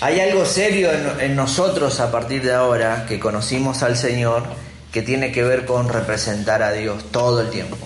hay 0.00 0.20
algo 0.20 0.44
serio 0.46 0.90
en, 1.18 1.36
nosotros 1.36 2.00
a 2.00 2.10
partir 2.10 2.42
de 2.42 2.52
ahora 2.52 3.04
que 3.06 3.18
conocimos 3.18 3.82
al 3.82 3.96
Señor 3.96 4.44
que 4.92 5.02
tiene 5.02 5.32
que 5.32 5.42
ver 5.42 5.66
con 5.66 5.88
representar 5.88 6.62
a 6.62 6.72
Dios 6.72 7.10
todo 7.10 7.42
el 7.42 7.50
tiempo. 7.50 7.76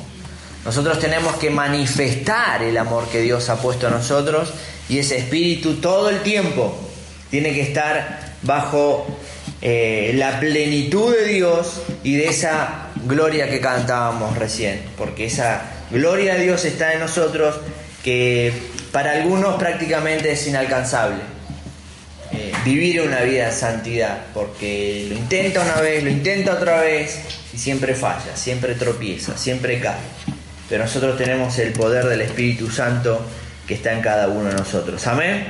Nosotros 0.65 1.01
tenemos 1.01 1.35
que 1.37 1.51
manifestar 1.51 2.63
el 2.63 2.77
amor 2.79 3.09
que 3.09 3.21
Dios 3.21 3.49
ha 3.49 3.57
puesto 3.57 3.89
en 3.89 3.95
nosotros 3.95 4.53
y 4.89 4.99
ese 4.99 5.19
espíritu 5.19 5.75
todo 5.77 6.11
el 6.11 6.21
tiempo 6.21 6.77
tiene 7.31 7.53
que 7.53 7.63
estar 7.63 8.35
bajo 8.43 9.07
eh, 9.61 10.13
la 10.15 10.39
plenitud 10.39 11.13
de 11.13 11.25
Dios 11.25 11.83
y 12.05 12.17
de 12.17 12.29
esa 12.29 12.89
gloria 13.07 13.49
que 13.49 13.61
cantábamos 13.61 14.37
recién, 14.37 14.83
porque 14.97 15.27
esa 15.27 15.63
gloria 15.91 16.35
de 16.35 16.45
Dios 16.45 16.65
está 16.65 16.93
en 16.95 17.01
nosotros 17.01 17.57
que 18.03 18.53
para 18.91 19.13
algunos 19.13 19.57
prácticamente 19.57 20.33
es 20.33 20.47
inalcanzable. 20.47 21.21
Eh, 22.33 22.51
vivir 22.65 23.03
una 23.03 23.21
vida 23.21 23.47
de 23.47 23.53
santidad, 23.53 24.19
porque 24.33 25.07
lo 25.09 25.15
intenta 25.15 25.61
una 25.61 25.83
vez, 25.83 26.03
lo 26.03 26.09
intenta 26.09 26.55
otra 26.55 26.81
vez 26.81 27.21
y 27.53 27.59
siempre 27.59 27.95
falla, 27.95 28.35
siempre 28.35 28.75
tropieza, 28.75 29.37
siempre 29.37 29.79
cae. 29.79 29.99
Pero 30.69 30.85
nosotros 30.85 31.19
tenemos 31.19 31.59
el 31.59 31.73
poder 31.73 32.07
del 32.07 32.23
Espíritu 32.23 32.71
Santo 32.71 33.23
que 33.67 33.75
está 33.75 33.93
en 33.93 34.01
cada 34.01 34.29
uno 34.29 34.49
de 34.49 34.55
nosotros. 34.55 35.07
Amén. 35.07 35.45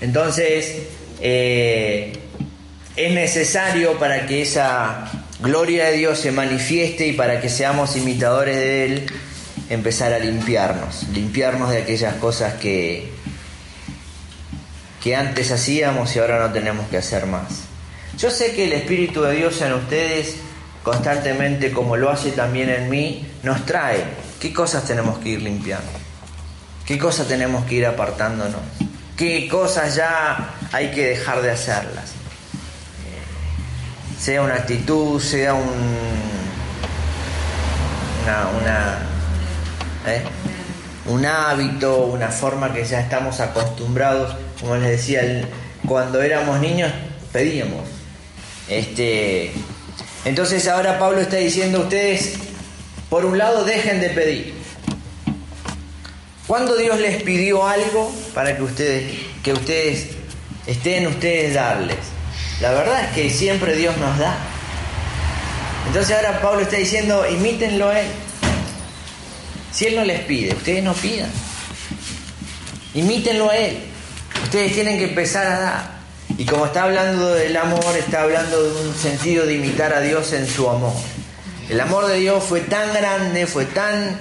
Entonces, 0.00 0.82
eh, 1.20 2.12
es 2.96 3.12
necesario 3.12 3.98
para 3.98 4.26
que 4.26 4.42
esa 4.42 5.08
gloria 5.40 5.86
de 5.86 5.96
Dios 5.98 6.18
se 6.18 6.32
manifieste 6.32 7.06
y 7.06 7.12
para 7.12 7.40
que 7.40 7.48
seamos 7.48 7.96
imitadores 7.96 8.56
de 8.56 8.84
Él, 8.84 9.06
empezar 9.68 10.12
a 10.12 10.18
limpiarnos, 10.18 11.08
limpiarnos 11.12 11.70
de 11.70 11.78
aquellas 11.78 12.14
cosas 12.14 12.54
que, 12.54 13.10
que 15.02 15.16
antes 15.16 15.50
hacíamos 15.50 16.14
y 16.16 16.18
ahora 16.18 16.38
no 16.38 16.52
tenemos 16.52 16.88
que 16.88 16.96
hacer 16.96 17.26
más. 17.26 17.64
Yo 18.18 18.30
sé 18.30 18.54
que 18.54 18.64
el 18.64 18.72
Espíritu 18.72 19.22
de 19.22 19.36
Dios 19.36 19.60
en 19.60 19.74
ustedes 19.74 20.36
constantemente, 20.82 21.72
como 21.72 21.96
lo 21.96 22.10
hace 22.10 22.30
también 22.30 22.70
en 22.70 22.88
mí, 22.88 23.26
nos 23.42 23.66
trae. 23.66 24.04
Qué 24.40 24.52
cosas 24.52 24.84
tenemos 24.84 25.18
que 25.18 25.30
ir 25.30 25.42
limpiando, 25.42 25.90
qué 26.86 26.98
cosas 26.98 27.26
tenemos 27.26 27.64
que 27.66 27.74
ir 27.76 27.86
apartándonos, 27.86 28.60
qué 29.16 29.48
cosas 29.48 29.96
ya 29.96 30.54
hay 30.72 30.92
que 30.92 31.08
dejar 31.08 31.42
de 31.42 31.50
hacerlas 31.50 32.12
sea 34.18 34.42
una 34.42 34.54
actitud, 34.54 35.20
sea 35.20 35.54
un, 35.54 35.68
¿eh? 40.06 40.22
un 41.06 41.24
hábito, 41.24 42.06
una 42.06 42.28
forma 42.28 42.72
que 42.72 42.84
ya 42.84 43.00
estamos 43.00 43.40
acostumbrados, 43.40 44.34
como 44.60 44.76
les 44.76 44.90
decía, 44.90 45.48
cuando 45.86 46.22
éramos 46.22 46.60
niños 46.60 46.90
pedíamos. 47.32 47.82
Este, 48.68 49.52
entonces 50.24 50.66
ahora 50.66 50.98
Pablo 50.98 51.20
está 51.20 51.36
diciendo 51.36 51.80
ustedes, 51.80 52.34
por 53.08 53.24
un 53.24 53.38
lado, 53.38 53.64
dejen 53.64 54.00
de 54.00 54.10
pedir. 54.10 54.54
¿Cuándo 56.46 56.76
Dios 56.76 56.98
les 57.00 57.22
pidió 57.22 57.66
algo 57.66 58.12
para 58.34 58.56
que 58.56 58.62
ustedes, 58.62 59.12
que 59.42 59.52
ustedes 59.52 60.08
estén 60.66 61.06
ustedes 61.06 61.54
darles? 61.54 62.15
La 62.60 62.70
verdad 62.70 63.04
es 63.04 63.10
que 63.12 63.30
siempre 63.30 63.76
Dios 63.76 63.96
nos 63.98 64.18
da. 64.18 64.36
Entonces 65.86 66.16
ahora 66.16 66.40
Pablo 66.40 66.62
está 66.62 66.76
diciendo, 66.76 67.28
imítenlo 67.28 67.90
a 67.90 68.00
Él. 68.00 68.06
Si 69.70 69.86
Él 69.86 69.96
no 69.96 70.04
les 70.04 70.20
pide, 70.20 70.54
ustedes 70.54 70.82
no 70.82 70.94
pidan. 70.94 71.30
Imítenlo 72.94 73.50
a 73.50 73.56
Él. 73.56 73.78
Ustedes 74.44 74.72
tienen 74.72 74.98
que 74.98 75.04
empezar 75.04 75.46
a 75.46 75.58
dar. 75.58 75.96
Y 76.38 76.44
como 76.46 76.66
está 76.66 76.84
hablando 76.84 77.34
del 77.34 77.56
amor, 77.56 77.96
está 77.96 78.22
hablando 78.22 78.62
de 78.62 78.88
un 78.88 78.94
sentido 78.94 79.46
de 79.46 79.54
imitar 79.54 79.92
a 79.92 80.00
Dios 80.00 80.32
en 80.32 80.46
su 80.46 80.68
amor. 80.68 80.94
El 81.68 81.80
amor 81.80 82.06
de 82.06 82.16
Dios 82.16 82.42
fue 82.42 82.60
tan 82.60 82.92
grande, 82.94 83.46
fue 83.46 83.66
tan 83.66 84.18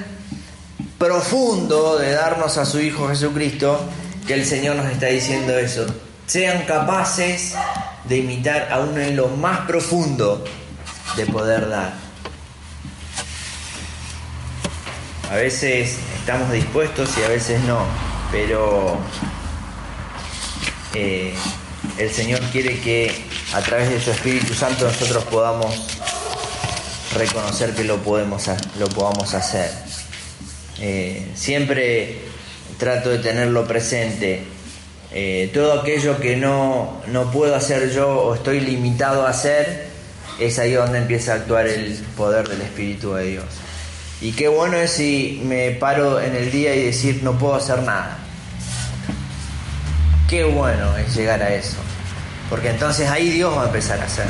profundo 0.98 1.98
de 1.98 2.12
darnos 2.12 2.58
a 2.58 2.66
su 2.66 2.80
Hijo 2.80 3.08
Jesucristo, 3.08 3.80
que 4.28 4.34
el 4.34 4.46
Señor 4.46 4.76
nos 4.76 4.92
está 4.92 5.08
diciendo 5.08 5.58
eso. 5.58 5.86
Sean 6.26 6.66
capaces 6.66 7.54
de 8.08 8.18
imitar 8.18 8.70
aún 8.72 9.00
en 9.00 9.16
lo 9.16 9.28
más 9.28 9.62
profundo 9.62 10.44
de 11.16 11.26
poder 11.26 11.70
dar. 11.70 11.94
A 15.32 15.36
veces 15.36 15.98
estamos 16.20 16.52
dispuestos 16.52 17.10
y 17.18 17.24
a 17.24 17.30
veces 17.30 17.62
no, 17.64 17.80
pero 18.32 18.98
eh, 20.94 21.34
el 21.98 22.12
Señor 22.12 22.40
quiere 22.52 22.80
que 22.80 23.26
a 23.54 23.62
través 23.62 23.90
de 23.90 24.00
su 24.00 24.12
Espíritu 24.12 24.54
Santo 24.54 24.86
nosotros 24.86 25.24
podamos 25.26 25.76
reconocer 27.16 27.74
que 27.74 27.84
lo, 27.84 27.98
podemos, 27.98 28.44
lo 28.78 28.88
podamos 28.90 29.34
hacer. 29.34 29.72
Eh, 30.80 31.32
siempre 31.36 32.22
trato 32.78 33.10
de 33.10 33.20
tenerlo 33.20 33.66
presente 33.66 34.44
eh, 35.18 35.50
todo 35.54 35.80
aquello 35.80 36.20
que 36.20 36.36
no, 36.36 37.02
no 37.08 37.32
puedo 37.32 37.56
hacer 37.56 37.90
yo 37.90 38.10
o 38.10 38.36
estoy 38.36 38.60
limitado 38.60 39.26
a 39.26 39.30
hacer, 39.30 39.88
es 40.42 40.60
ahí 40.60 40.74
donde 40.74 40.98
empieza 40.98 41.32
a 41.32 41.36
actuar 41.36 41.68
el 41.68 41.94
poder 42.18 42.46
del 42.50 42.60
Espíritu 42.60 43.14
de 43.14 43.24
Dios. 43.24 43.46
Y 44.20 44.34
qué 44.34 44.50
bueno 44.50 44.76
es 44.76 44.92
si 44.92 45.42
me 45.46 45.72
paro 45.72 46.20
en 46.20 46.36
el 46.36 46.52
día 46.52 46.76
y 46.76 46.88
decir 46.88 47.22
no 47.24 47.38
puedo 47.40 47.56
hacer 47.56 47.82
nada. 47.84 48.18
Qué 50.30 50.44
bueno 50.44 50.98
es 50.98 51.16
llegar 51.16 51.42
a 51.42 51.56
eso. 51.56 51.78
Porque 52.50 52.72
entonces 52.72 53.10
ahí 53.10 53.30
Dios 53.30 53.58
va 53.58 53.64
a 53.64 53.66
empezar 53.68 54.02
a 54.02 54.04
hacer. 54.04 54.26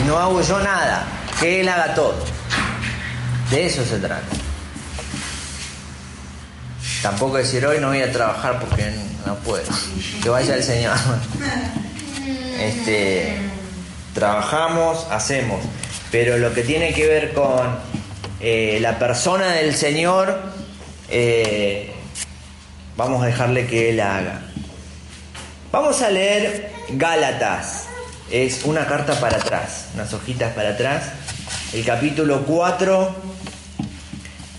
Y 0.00 0.06
no 0.06 0.16
hago 0.16 0.40
yo 0.42 0.60
nada, 0.60 1.08
que 1.40 1.60
Él 1.60 1.68
haga 1.68 1.92
todo. 1.92 2.24
De 3.50 3.66
eso 3.66 3.84
se 3.84 3.98
trata. 3.98 4.43
Tampoco 7.04 7.36
decir 7.36 7.66
hoy 7.66 7.80
no 7.80 7.88
voy 7.88 8.00
a 8.00 8.10
trabajar 8.10 8.58
porque 8.58 8.90
no 9.26 9.34
puedo. 9.40 9.66
Que 10.22 10.30
vaya 10.30 10.54
el 10.54 10.62
Señor. 10.62 10.96
Este, 12.58 13.36
trabajamos, 14.14 15.06
hacemos. 15.10 15.60
Pero 16.10 16.38
lo 16.38 16.54
que 16.54 16.62
tiene 16.62 16.94
que 16.94 17.06
ver 17.06 17.34
con 17.34 17.78
eh, 18.40 18.78
la 18.80 18.98
persona 18.98 19.48
del 19.48 19.74
Señor, 19.74 20.40
eh, 21.10 21.92
vamos 22.96 23.22
a 23.22 23.26
dejarle 23.26 23.66
que 23.66 23.90
Él 23.90 24.00
haga. 24.00 24.40
Vamos 25.72 26.00
a 26.00 26.08
leer 26.08 26.72
Gálatas. 26.90 27.84
Es 28.30 28.64
una 28.64 28.86
carta 28.86 29.20
para 29.20 29.36
atrás, 29.36 29.88
unas 29.94 30.10
hojitas 30.14 30.54
para 30.54 30.70
atrás. 30.70 31.10
El 31.74 31.84
capítulo 31.84 32.46
4, 32.46 33.14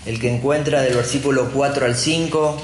el 0.06 0.20
que 0.20 0.32
encuentra 0.32 0.82
del 0.82 0.94
versículo 0.94 1.50
4 1.52 1.84
al 1.84 1.96
5, 1.96 2.62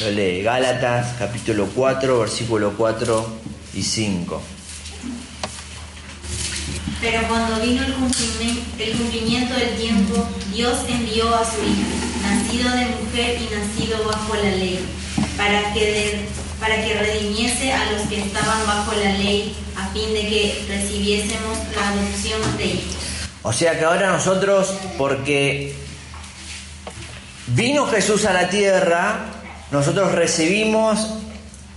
lo 0.00 0.10
lee. 0.10 0.42
Gálatas, 0.42 1.14
capítulo 1.18 1.68
4, 1.74 2.18
versículo 2.18 2.74
4 2.76 3.26
y 3.74 3.82
5. 3.82 4.42
Pero 7.00 7.26
cuando 7.26 7.60
vino 7.60 7.82
el 7.82 7.94
cumplimiento, 7.94 9.54
del 9.54 9.76
tiempo, 9.76 10.28
Dios 10.54 10.78
envió 10.88 11.34
a 11.34 11.44
su 11.44 11.60
Hijo, 11.62 11.90
nacido 12.22 12.70
de 12.70 12.86
mujer 12.86 13.38
y 13.40 13.54
nacido 13.54 14.04
bajo 14.06 14.34
la 14.36 14.50
ley, 14.50 14.78
para 15.36 15.72
que, 15.74 16.20
para 16.60 16.84
que 16.84 16.94
redimiese 16.94 17.72
a 17.72 17.92
los 17.92 18.02
que 18.02 18.20
estaban 18.20 18.66
bajo 18.66 18.92
la 18.92 19.18
ley, 19.18 19.56
a 19.76 19.88
fin 19.88 20.12
de 20.12 20.20
que 20.20 20.64
recibiésemos 20.68 21.58
la 21.74 21.88
adopción 21.88 22.56
de 22.58 22.66
hijos. 22.66 22.96
O 23.42 23.52
sea 23.52 23.76
que 23.76 23.84
ahora 23.84 24.12
nosotros, 24.12 24.72
porque 24.96 25.81
vino 27.48 27.86
Jesús 27.86 28.24
a 28.24 28.32
la 28.32 28.48
tierra, 28.48 29.26
nosotros 29.70 30.12
recibimos 30.12 31.08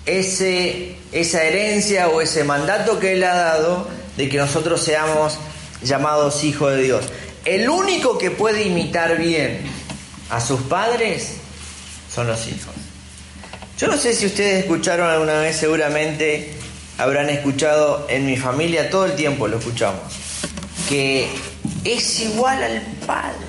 ese, 0.05 0.98
esa 1.12 1.43
herencia 1.43 2.10
o 2.10 2.22
ese 2.22 2.43
mandato 2.43 3.00
que 3.00 3.13
Él 3.13 3.24
ha 3.24 3.36
dado 3.36 3.88
de 4.17 4.29
que 4.29 4.38
nosotros 4.38 4.81
seamos 4.81 5.38
llamados 5.81 6.43
hijos 6.43 6.75
de 6.75 6.84
Dios. 6.84 7.05
El 7.43 7.69
único 7.69 8.17
que 8.17 8.31
puede 8.31 8.63
imitar 8.63 9.17
bien 9.17 9.62
a 10.29 10.41
sus 10.41 10.62
padres 10.62 11.36
son 12.13 12.27
los 12.27 12.48
hijos. 12.48 12.74
Yo 13.77 13.88
no 13.88 13.98
sé 13.98 14.13
si 14.13 14.25
ustedes 14.25 14.63
escucharon 14.63 15.10
alguna 15.10 15.39
vez, 15.39 15.57
seguramente 15.57 16.53
habrán 16.98 17.29
escuchado 17.29 18.07
en 18.10 18.25
mi 18.25 18.38
familia, 18.38 18.89
todo 18.89 19.05
el 19.05 19.15
tiempo 19.15 19.48
lo 19.48 19.57
escuchamos, 19.57 20.01
que 20.88 21.29
es 21.84 22.19
igual 22.22 22.63
al 22.63 22.81
padre. 23.05 23.44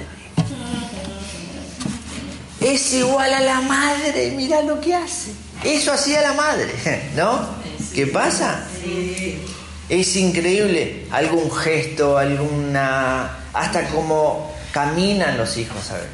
Es 2.61 2.93
igual 2.95 3.33
a 3.33 3.41
la 3.41 3.61
madre, 3.61 4.33
mira 4.37 4.63
lo 4.63 4.81
que 4.81 4.95
hace. 4.95 5.31
Eso 5.65 5.93
hacía 5.93 6.23
la 6.23 6.33
madre, 6.33 6.73
¿no? 7.17 7.47
¿Qué 7.95 8.07
pasa? 8.07 8.67
Es 9.89 10.17
increíble 10.17 11.07
algún 11.11 11.51
gesto, 11.51 12.19
alguna. 12.19 13.39
hasta 13.53 13.89
cómo 13.89 14.53
caminan 14.73 15.37
los 15.39 15.57
hijos, 15.57 15.79
¿sabes? 15.87 16.09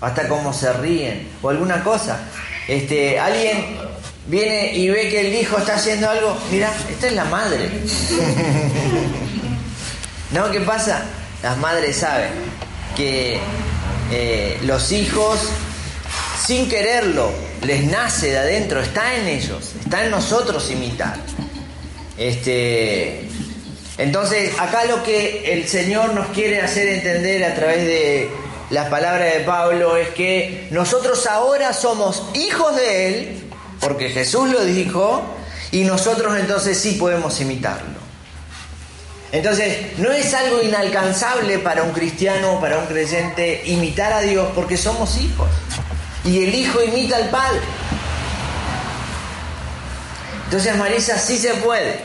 Hasta 0.00 0.28
cómo 0.28 0.52
se 0.52 0.72
ríen, 0.74 1.28
o 1.42 1.48
alguna 1.48 1.82
cosa. 1.82 2.20
Este, 2.68 3.18
alguien 3.18 3.78
viene 4.28 4.72
y 4.74 4.88
ve 4.88 5.08
que 5.08 5.20
el 5.20 5.34
hijo 5.34 5.58
está 5.58 5.74
haciendo 5.74 6.08
algo, 6.08 6.36
mira, 6.52 6.70
esta 6.88 7.06
es 7.08 7.12
la 7.14 7.24
madre. 7.24 7.70
¿No? 10.30 10.50
¿Qué 10.50 10.60
pasa? 10.60 11.02
Las 11.42 11.56
madres 11.58 11.96
saben 11.96 12.30
que 12.96 13.40
eh, 14.10 14.58
los 14.62 14.92
hijos, 14.92 15.38
sin 16.44 16.68
quererlo, 16.68 17.30
les 17.64 17.84
nace 17.84 18.30
de 18.30 18.38
adentro, 18.38 18.80
está 18.80 19.14
en 19.16 19.26
ellos, 19.26 19.72
está 19.80 20.04
en 20.04 20.10
nosotros 20.10 20.70
imitar. 20.70 21.16
Este, 22.16 23.28
entonces, 23.98 24.58
acá 24.58 24.84
lo 24.84 25.02
que 25.02 25.52
el 25.52 25.68
Señor 25.68 26.14
nos 26.14 26.28
quiere 26.28 26.60
hacer 26.60 26.88
entender 26.88 27.44
a 27.44 27.54
través 27.54 27.78
de 27.78 28.28
las 28.70 28.88
palabras 28.88 29.34
de 29.34 29.40
Pablo 29.40 29.96
es 29.96 30.08
que 30.10 30.68
nosotros 30.70 31.26
ahora 31.26 31.72
somos 31.72 32.22
hijos 32.34 32.76
de 32.76 33.08
Él, 33.08 33.42
porque 33.80 34.10
Jesús 34.10 34.50
lo 34.50 34.64
dijo, 34.64 35.22
y 35.70 35.84
nosotros 35.84 36.36
entonces 36.38 36.78
sí 36.78 36.92
podemos 36.92 37.40
imitarlo. 37.40 37.97
Entonces, 39.30 39.98
no 39.98 40.10
es 40.10 40.32
algo 40.32 40.62
inalcanzable 40.62 41.58
para 41.58 41.82
un 41.82 41.92
cristiano, 41.92 42.58
para 42.60 42.78
un 42.78 42.86
creyente, 42.86 43.62
imitar 43.66 44.12
a 44.12 44.20
Dios, 44.20 44.48
porque 44.54 44.76
somos 44.76 45.18
hijos. 45.18 45.48
Y 46.24 46.42
el 46.44 46.54
hijo 46.54 46.82
imita 46.82 47.16
al 47.16 47.28
Padre. 47.28 47.60
Entonces, 50.44 50.76
Marisa, 50.76 51.18
sí 51.18 51.36
se 51.36 51.54
puede. 51.54 52.00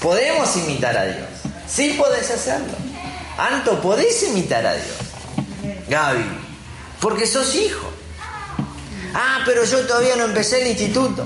Podemos 0.00 0.56
imitar 0.56 0.96
a 0.96 1.04
Dios. 1.04 1.28
Sí 1.68 1.94
podés 1.96 2.30
hacerlo. 2.30 2.72
Anto, 3.38 3.80
podés 3.80 4.22
imitar 4.24 4.66
a 4.66 4.74
Dios. 4.74 4.96
Gaby, 5.88 6.24
porque 7.00 7.26
sos 7.26 7.54
hijo. 7.54 7.90
Ah, 9.14 9.42
pero 9.46 9.64
yo 9.64 9.86
todavía 9.86 10.16
no 10.16 10.24
empecé 10.24 10.62
el 10.62 10.68
instituto. 10.68 11.24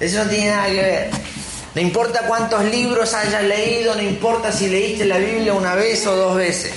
Eso 0.00 0.24
no 0.24 0.30
tiene 0.30 0.50
nada 0.50 0.66
que 0.66 0.74
ver. 0.74 1.10
No 1.74 1.80
importa 1.80 2.26
cuántos 2.26 2.64
libros 2.64 3.14
hayas 3.14 3.44
leído, 3.44 3.94
no 3.94 4.02
importa 4.02 4.50
si 4.50 4.68
leíste 4.68 5.04
la 5.04 5.18
Biblia 5.18 5.54
una 5.54 5.74
vez 5.74 6.06
o 6.06 6.16
dos 6.16 6.36
veces. 6.36 6.72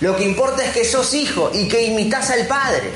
Lo 0.00 0.16
que 0.16 0.24
importa 0.24 0.64
es 0.64 0.72
que 0.72 0.84
sos 0.84 1.12
hijo 1.12 1.50
y 1.52 1.68
que 1.68 1.84
imitas 1.84 2.30
al 2.30 2.46
Padre. 2.46 2.90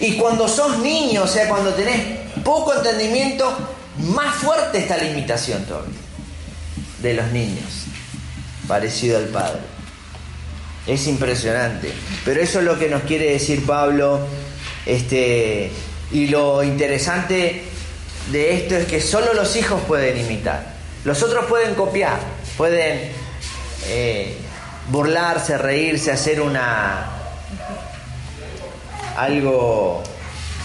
Y 0.00 0.16
cuando 0.16 0.48
sos 0.48 0.78
niño, 0.78 1.22
o 1.22 1.28
sea, 1.28 1.48
cuando 1.48 1.72
tenés 1.74 2.18
poco 2.42 2.74
entendimiento, 2.74 3.56
más 3.98 4.34
fuerte 4.36 4.78
está 4.78 4.96
la 4.96 5.04
imitación 5.04 5.64
todavía 5.64 6.02
de 7.02 7.14
los 7.14 7.30
niños, 7.32 7.64
parecido 8.66 9.18
al 9.18 9.26
Padre. 9.26 9.60
Es 10.86 11.06
impresionante. 11.06 11.92
Pero 12.24 12.40
eso 12.40 12.60
es 12.60 12.64
lo 12.64 12.78
que 12.78 12.88
nos 12.88 13.02
quiere 13.02 13.32
decir 13.32 13.64
Pablo. 13.66 14.20
Este, 14.86 15.70
y 16.10 16.26
lo 16.26 16.62
interesante 16.64 17.71
de 18.32 18.54
esto 18.54 18.76
es 18.76 18.86
que 18.86 19.00
solo 19.00 19.34
los 19.34 19.54
hijos 19.56 19.82
pueden 19.86 20.18
imitar. 20.18 20.72
Los 21.04 21.22
otros 21.22 21.44
pueden 21.46 21.74
copiar, 21.74 22.18
pueden 22.56 23.12
eh, 23.86 24.34
burlarse, 24.88 25.58
reírse, 25.58 26.10
hacer 26.10 26.40
una 26.40 27.10
algo 29.16 30.02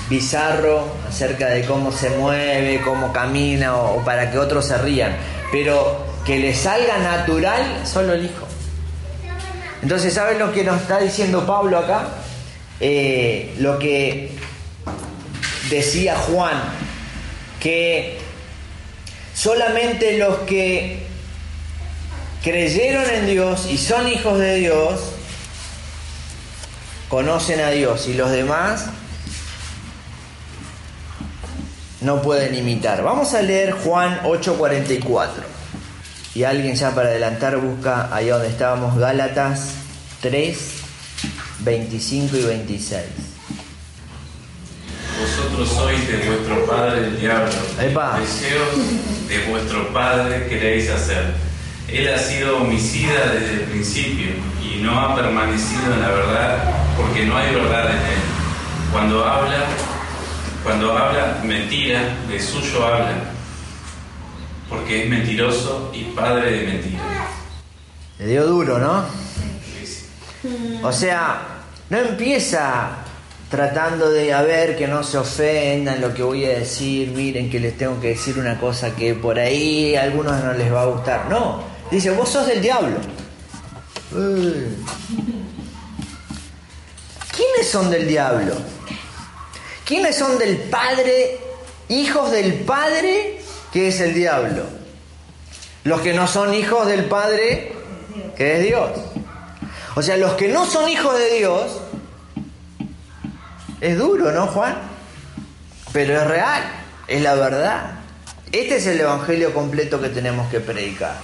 bizarro 0.09 0.87
acerca 1.09 1.47
de 1.49 1.65
cómo 1.65 1.91
se 1.91 2.11
mueve, 2.11 2.81
cómo 2.85 3.11
camina 3.11 3.75
o, 3.75 4.03
para 4.05 4.31
que 4.31 4.37
otros 4.37 4.65
se 4.65 4.77
rían, 4.77 5.17
pero 5.51 6.05
que 6.25 6.39
le 6.39 6.55
salga 6.55 6.97
natural 6.99 7.81
solo 7.85 8.13
el 8.13 8.25
hijo. 8.25 8.47
Entonces, 9.81 10.13
¿saben 10.13 10.39
lo 10.39 10.53
que 10.53 10.63
nos 10.63 10.81
está 10.81 10.99
diciendo 10.99 11.45
Pablo 11.45 11.77
acá? 11.77 12.07
Eh, 12.79 13.55
lo 13.59 13.77
que 13.77 14.31
decía 15.69 16.15
Juan, 16.15 16.86
que 17.59 18.17
solamente 19.33 20.17
los 20.17 20.39
que 20.39 21.05
creyeron 22.43 23.09
en 23.09 23.27
Dios 23.27 23.67
y 23.69 23.77
son 23.77 24.07
hijos 24.07 24.39
de 24.39 24.55
Dios, 24.55 25.01
conocen 27.09 27.59
a 27.61 27.69
Dios 27.69 28.07
y 28.07 28.13
los 28.13 28.31
demás 28.31 28.85
no 32.01 32.21
pueden 32.21 32.55
imitar. 32.55 33.03
Vamos 33.03 33.33
a 33.33 33.41
leer 33.41 33.71
Juan 33.71 34.21
8:44. 34.23 35.43
Y 36.35 36.43
alguien 36.43 36.75
ya 36.75 36.93
para 36.93 37.09
adelantar 37.09 37.57
busca 37.57 38.13
ahí 38.15 38.27
donde 38.27 38.49
estábamos 38.49 38.97
Gálatas 38.97 39.71
3, 40.21 40.57
25 41.59 42.37
y 42.37 42.43
26. 42.43 43.26
Vosotros 45.57 45.75
sois 45.75 46.07
de 46.07 46.17
vuestro 46.17 46.67
padre 46.67 47.07
el 47.07 47.19
diablo. 47.19 47.51
Deseos 48.19 49.27
de 49.27 49.45
vuestro 49.49 49.91
padre 49.91 50.45
queréis 50.47 50.87
hacer. 50.87 51.33
Él 51.87 52.13
ha 52.13 52.19
sido 52.19 52.57
homicida 52.57 53.33
desde 53.33 53.53
el 53.53 53.59
principio 53.61 54.27
y 54.61 54.83
no 54.83 54.99
ha 54.99 55.15
permanecido 55.15 55.93
en 55.95 56.01
la 56.01 56.09
verdad 56.09 56.63
porque 56.95 57.25
no 57.25 57.35
hay 57.35 57.55
verdad 57.55 57.89
en 57.89 57.97
él. 57.97 58.21
Cuando 58.91 59.25
habla, 59.25 59.65
cuando 60.63 60.95
habla 60.95 61.39
mentira, 61.43 62.01
de 62.29 62.39
suyo 62.39 62.85
habla, 62.85 63.15
porque 64.69 65.05
es 65.05 65.09
mentiroso 65.09 65.91
y 65.91 66.03
padre 66.03 66.51
de 66.51 66.67
mentira. 66.67 67.01
Le 68.19 68.27
dio 68.27 68.45
duro, 68.45 68.77
¿no? 68.77 69.05
O 70.83 70.91
sea, 70.93 71.41
no 71.89 71.97
empieza 71.97 73.06
tratando 73.49 74.09
de 74.09 74.33
a 74.33 74.41
ver 74.41 74.77
que 74.77 74.87
no 74.87 75.03
se 75.03 75.17
ofendan 75.17 76.01
lo 76.01 76.13
que 76.13 76.21
voy 76.21 76.45
a 76.45 76.59
decir, 76.59 77.09
miren 77.09 77.49
que 77.49 77.59
les 77.59 77.77
tengo 77.77 77.99
que 77.99 78.09
decir 78.09 78.37
una 78.37 78.59
cosa 78.59 78.95
que 78.95 79.13
por 79.13 79.39
ahí 79.39 79.95
a 79.95 80.03
algunos 80.03 80.43
no 80.43 80.53
les 80.53 80.71
va 80.71 80.81
a 80.81 80.85
gustar. 80.85 81.29
No, 81.29 81.63
dice, 81.89 82.11
vos 82.11 82.29
sos 82.29 82.45
del 82.47 82.61
diablo. 82.61 82.97
¿Quiénes 87.35 87.69
son 87.69 87.89
del 87.89 88.07
diablo? 88.07 88.53
¿Quiénes 89.85 90.17
son 90.17 90.37
del 90.37 90.57
Padre, 90.57 91.39
hijos 91.87 92.31
del 92.31 92.53
Padre 92.53 93.39
que 93.71 93.87
es 93.87 94.01
el 94.01 94.13
diablo? 94.13 94.63
Los 95.85 96.01
que 96.01 96.13
no 96.13 96.27
son 96.27 96.53
hijos 96.53 96.87
del 96.87 97.05
Padre 97.05 97.71
que 98.35 98.57
es 98.57 98.63
Dios. 98.63 98.91
O 99.95 100.01
sea, 100.01 100.17
los 100.17 100.33
que 100.33 100.47
no 100.47 100.65
son 100.65 100.89
hijos 100.89 101.17
de 101.17 101.37
Dios, 101.37 101.79
es 103.81 103.97
duro, 103.97 104.31
¿no, 104.31 104.47
Juan? 104.47 104.75
Pero 105.93 106.19
es 106.19 106.27
real, 106.27 106.63
es 107.07 107.21
la 107.21 107.35
verdad. 107.35 107.91
Este 108.51 108.77
es 108.77 108.87
el 108.87 108.99
Evangelio 108.99 109.53
completo 109.53 110.01
que 110.01 110.09
tenemos 110.09 110.49
que 110.49 110.59
predicar. 110.59 111.15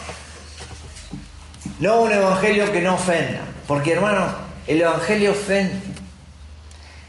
No 1.80 2.02
un 2.02 2.12
Evangelio 2.12 2.72
que 2.72 2.82
no 2.82 2.96
ofenda, 2.96 3.42
porque 3.68 3.94
hermanos, 3.94 4.34
el 4.68 4.82
Evangelio 4.82 5.32
ofende. 5.32 5.80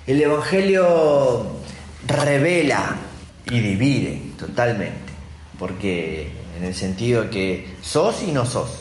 El 0.07 0.20
Evangelio 0.20 1.46
revela 2.07 2.96
y 3.46 3.61
divide 3.61 4.22
totalmente, 4.38 5.12
porque 5.59 6.33
en 6.57 6.64
el 6.64 6.74
sentido 6.74 7.30
que 7.30 7.76
sos 7.83 8.22
y 8.22 8.33
no 8.33 8.46
sos. 8.46 8.80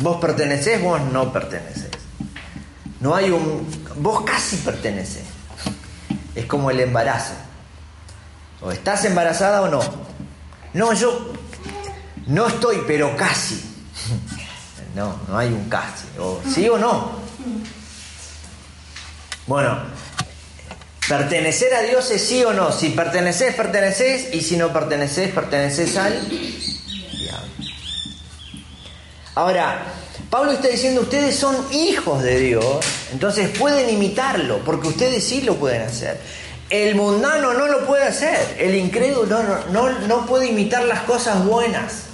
Vos 0.00 0.20
pertenecés, 0.20 0.80
vos 0.82 1.00
no 1.12 1.32
perteneces. 1.32 1.90
No 3.00 3.14
hay 3.14 3.30
un... 3.30 3.66
Vos 3.96 4.22
casi 4.24 4.56
perteneces. 4.56 5.37
Es 6.38 6.46
como 6.46 6.70
el 6.70 6.80
embarazo. 6.80 7.34
O 8.60 8.70
estás 8.70 9.04
embarazada 9.04 9.62
o 9.62 9.68
no. 9.68 9.80
No, 10.74 10.92
yo 10.92 11.32
no 12.26 12.46
estoy, 12.46 12.82
pero 12.86 13.16
casi. 13.16 13.64
No, 14.94 15.14
no 15.28 15.38
hay 15.38 15.48
un 15.48 15.68
casi. 15.68 16.06
O 16.18 16.40
sí 16.52 16.68
o 16.68 16.76
no. 16.76 17.12
Bueno, 19.46 19.78
Pertenecer 21.08 21.72
a 21.72 21.80
Dios 21.80 22.10
es 22.10 22.22
sí 22.22 22.44
o 22.44 22.52
no. 22.52 22.70
Si 22.70 22.90
perteneces, 22.90 23.54
perteneces. 23.54 24.34
Y 24.34 24.42
si 24.42 24.58
no 24.58 24.72
perteneces, 24.72 25.32
perteneces 25.32 25.96
al 25.96 26.28
diablo. 26.28 27.48
Ahora, 29.34 29.84
Pablo 30.28 30.52
está 30.52 30.68
diciendo, 30.68 31.00
ustedes 31.00 31.34
son 31.34 31.56
hijos 31.72 32.22
de 32.22 32.38
Dios. 32.38 32.84
Entonces 33.12 33.48
pueden 33.58 33.90
imitarlo, 33.90 34.58
porque 34.64 34.88
ustedes 34.88 35.24
sí 35.24 35.42
lo 35.42 35.56
pueden 35.56 35.82
hacer. 35.82 36.18
El 36.70 36.94
mundano 36.94 37.54
no 37.54 37.66
lo 37.66 37.86
puede 37.86 38.04
hacer. 38.04 38.56
El 38.58 38.74
incrédulo 38.74 39.42
no, 39.42 39.58
no, 39.70 39.98
no 40.00 40.26
puede 40.26 40.48
imitar 40.48 40.84
las 40.84 41.00
cosas 41.00 41.44
buenas. 41.44 42.04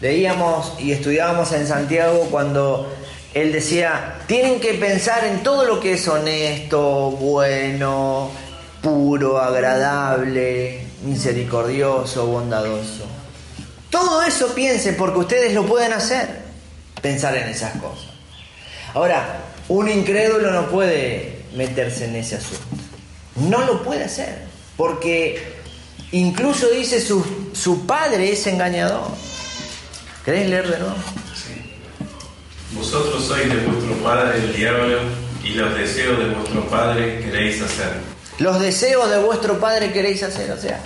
Leíamos 0.00 0.74
y 0.78 0.92
estudiábamos 0.92 1.52
en 1.52 1.66
Santiago 1.66 2.28
cuando 2.30 2.92
él 3.34 3.52
decía, 3.52 4.18
tienen 4.26 4.60
que 4.60 4.74
pensar 4.74 5.24
en 5.24 5.42
todo 5.42 5.64
lo 5.64 5.80
que 5.80 5.94
es 5.94 6.06
honesto, 6.06 7.12
bueno, 7.12 8.30
puro, 8.82 9.40
agradable, 9.40 10.84
misericordioso, 11.04 12.26
bondadoso. 12.26 13.06
Todo 13.90 14.22
eso 14.22 14.54
piense 14.54 14.92
porque 14.92 15.20
ustedes 15.20 15.54
lo 15.54 15.64
pueden 15.66 15.92
hacer, 15.92 16.42
pensar 17.00 17.36
en 17.36 17.48
esas 17.48 17.72
cosas. 17.76 18.10
Ahora, 18.94 19.38
un 19.72 19.88
incrédulo 19.88 20.50
no 20.50 20.66
puede 20.68 21.44
meterse 21.54 22.04
en 22.04 22.16
ese 22.16 22.36
asunto. 22.36 22.62
No 23.36 23.64
lo 23.64 23.82
puede 23.82 24.04
hacer, 24.04 24.42
porque 24.76 25.42
incluso 26.12 26.68
dice 26.68 27.00
su, 27.00 27.24
su 27.54 27.86
padre 27.86 28.32
es 28.32 28.46
engañador. 28.46 29.08
¿Querés 30.26 30.50
leer 30.50 30.68
de 30.68 30.78
nuevo? 30.78 30.94
Vosotros 32.72 33.24
sois 33.24 33.48
de 33.48 33.66
vuestro 33.66 33.94
padre 34.02 34.38
el 34.40 34.54
diablo 34.54 34.98
y 35.42 35.54
los 35.54 35.74
deseos 35.74 36.18
de 36.18 36.26
vuestro 36.26 36.68
padre 36.68 37.20
queréis 37.20 37.62
hacer. 37.62 37.94
Los 38.38 38.60
deseos 38.60 39.10
de 39.10 39.18
vuestro 39.20 39.58
padre 39.58 39.90
queréis 39.90 40.22
hacer, 40.22 40.50
o 40.50 40.58
sea, 40.58 40.80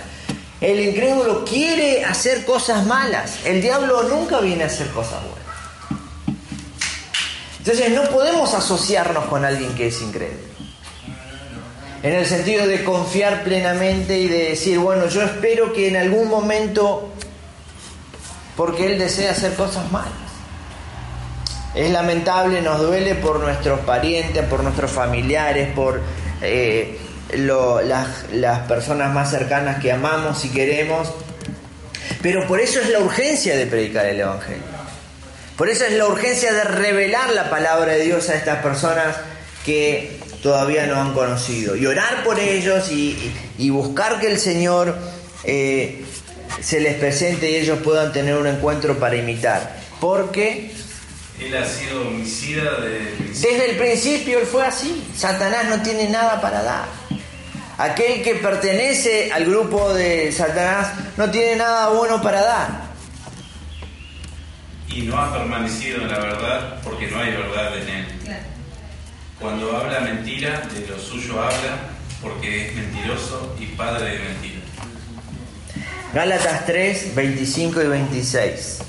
el 0.61 0.79
incrédulo 0.79 1.43
quiere 1.43 2.05
hacer 2.05 2.45
cosas 2.45 2.85
malas, 2.85 3.39
el 3.45 3.61
diablo 3.61 4.03
nunca 4.03 4.39
viene 4.39 4.63
a 4.63 4.67
hacer 4.67 4.87
cosas 4.89 5.21
buenas. 5.23 5.36
Entonces 7.67 7.91
no 7.91 8.03
podemos 8.03 8.53
asociarnos 8.53 9.25
con 9.25 9.43
alguien 9.43 9.75
que 9.75 9.87
es 9.87 10.01
incrédulo. 10.01 10.39
En 12.01 12.13
el 12.13 12.25
sentido 12.25 12.65
de 12.65 12.85
confiar 12.85 13.43
plenamente 13.43 14.17
y 14.17 14.29
de 14.29 14.51
decir, 14.51 14.79
bueno, 14.79 15.07
yo 15.09 15.21
espero 15.21 15.73
que 15.73 15.89
en 15.89 15.97
algún 15.97 16.29
momento, 16.29 17.09
porque 18.55 18.85
él 18.85 18.97
desea 18.97 19.31
hacer 19.31 19.53
cosas 19.55 19.91
malas. 19.91 20.13
Es 21.75 21.91
lamentable, 21.91 22.61
nos 22.61 22.79
duele 22.79 23.15
por 23.15 23.41
nuestros 23.41 23.81
parientes, 23.81 24.45
por 24.45 24.63
nuestros 24.63 24.89
familiares, 24.89 25.67
por 25.75 25.99
eh, 26.41 26.97
las, 27.33 28.59
personas 28.69 29.13
más 29.13 29.29
cercanas 29.29 29.81
que 29.81 29.91
amamos 29.91 30.45
y 30.45 30.49
queremos. 30.51 31.11
Pero 32.21 32.47
por 32.47 32.61
eso 32.61 32.79
es 32.79 32.89
la 32.91 32.99
urgencia 32.99 33.57
de 33.57 33.65
predicar 33.65 34.05
el 34.05 34.21
Evangelio. 34.21 34.86
Por 35.57 35.69
eso 35.69 35.85
es 35.85 35.93
la 35.93 36.05
urgencia 36.05 36.53
de 36.53 36.63
revelar 36.63 37.31
la 37.31 37.49
palabra 37.49 37.93
de 37.93 38.03
Dios 38.03 38.29
a 38.29 38.35
estas 38.35 38.61
personas 38.61 39.15
que 39.65 40.19
todavía 40.43 40.85
no 40.85 41.01
han 41.01 41.13
conocido. 41.13 41.75
Y 41.75 41.87
orar 41.87 42.23
por 42.23 42.39
ellos 42.39 42.91
y, 42.91 43.69
buscar 43.71 44.19
que 44.19 44.27
el 44.27 44.39
Señor 44.39 44.95
eh, 45.43 46.05
se 46.61 46.79
les 46.79 46.93
presente 46.95 47.49
y 47.49 47.55
ellos 47.55 47.79
puedan 47.83 48.13
tener 48.13 48.37
un 48.37 48.45
encuentro 48.45 48.99
para 48.99 49.15
imitar. 49.15 49.77
Porque 49.99 50.71
él 51.39 51.57
ha 51.57 51.65
sido 51.65 52.07
homicida 52.07 52.79
desde 52.81 53.65
el 53.65 53.77
principio. 53.77 54.39
él 54.39 54.45
fue 54.45 54.63
así. 54.63 55.07
Satanás 55.15 55.65
no 55.69 55.81
tiene 55.81 56.07
nada 56.07 56.39
para 56.39 56.61
dar. 56.61 56.85
Aquel 57.79 58.21
que 58.21 58.35
pertenece 58.35 59.31
al 59.31 59.45
grupo 59.45 59.91
de 59.93 60.31
Satanás 60.31 60.93
no 61.17 61.31
tiene 61.31 61.55
nada 61.55 61.89
bueno 61.89 62.21
para 62.21 62.41
dar. 62.43 62.86
Y 64.89 65.01
no 65.03 65.17
ha 65.17 65.33
permanecido 65.33 66.01
en 66.01 66.09
la 66.09 66.19
verdad 66.19 66.81
porque 66.83 67.07
no 67.07 67.19
hay 67.19 67.31
verdad 67.31 67.77
en 67.77 67.89
él. 67.89 68.05
Cuando 69.39 69.77
habla 69.77 69.99
mentira, 69.99 70.61
de 70.73 70.87
lo 70.87 70.99
suyo 70.99 71.41
habla 71.41 71.77
porque 72.21 72.67
es 72.67 72.75
mentiroso 72.75 73.55
y 73.59 73.67
padre 73.67 74.11
de 74.11 74.19
mentira. 74.19 74.61
Gálatas 76.13 76.65
3, 76.65 77.13
25 77.13 77.83
y 77.83 77.87
26. 77.87 78.79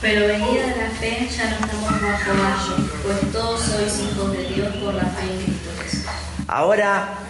Pero 0.00 0.26
venida 0.26 0.66
la 0.76 0.90
fe, 0.98 1.28
ya 1.34 1.50
no 1.50 1.66
estamos 1.66 2.02
bajo 2.02 2.34
mayo, 2.34 2.88
pues 3.02 3.32
todos 3.32 3.60
sois 3.62 4.00
hijos 4.00 4.32
de 4.32 4.44
Dios 4.54 4.76
por 4.76 4.94
la 4.94 5.04
fe 5.04 5.22
en 5.22 5.42
Cristo 5.42 5.70
Jesús. 5.82 6.06
Ahora 6.48 7.25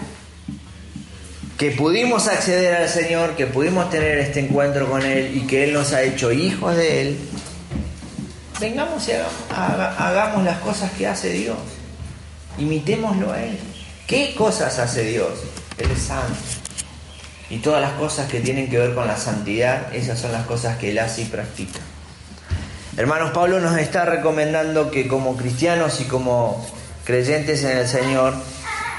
que 1.59 1.71
pudimos 1.71 2.29
acceder 2.29 2.75
al 2.75 2.88
Señor, 2.88 3.35
que 3.35 3.47
pudimos 3.47 3.88
tener 3.88 4.19
este 4.19 4.40
encuentro 4.40 4.88
con 4.90 5.03
Él 5.03 5.37
y 5.37 5.47
que 5.47 5.64
Él 5.64 5.73
nos 5.73 5.92
ha 5.92 6.03
hecho 6.03 6.31
hijos 6.31 6.77
de 6.77 7.03
Él, 7.03 7.19
vengamos 8.61 9.09
y 9.09 9.12
hagamos, 9.51 10.45
las 10.45 10.59
cosas 10.59 10.90
que 10.92 11.07
hace 11.07 11.31
Dios. 11.31 11.57
Imitémoslo 12.59 13.33
a 13.33 13.42
Él. 13.42 13.59
¿Qué 14.07 14.35
cosas 14.37 14.79
hace 14.79 15.05
Dios? 15.05 15.31
Él 15.79 15.90
es 15.90 16.03
santo. 16.03 16.35
Y 17.49 17.59
todas 17.59 17.81
las 17.81 17.92
cosas 17.92 18.29
que 18.29 18.40
tienen 18.40 18.69
que 18.69 18.79
ver 18.79 18.95
con 18.95 19.07
la 19.07 19.16
santidad, 19.16 19.95
esas 19.95 20.19
son 20.19 20.33
las 20.33 20.47
cosas 20.47 20.77
que 20.79 20.90
Él 20.90 20.99
hace 20.99 21.23
y 21.23 21.27
practica. 21.27 21.81
Hermanos, 22.97 23.31
Pablo 23.33 23.61
nos 23.61 23.79
está 23.79 24.05
recomendando 24.05 24.90
que 24.90 25.07
como 25.07 25.37
cristianos 25.37 26.01
y 26.01 26.05
como 26.05 26.66
creyentes 27.05 27.62
en 27.64 27.79
el 27.79 27.87
Señor, 27.87 28.35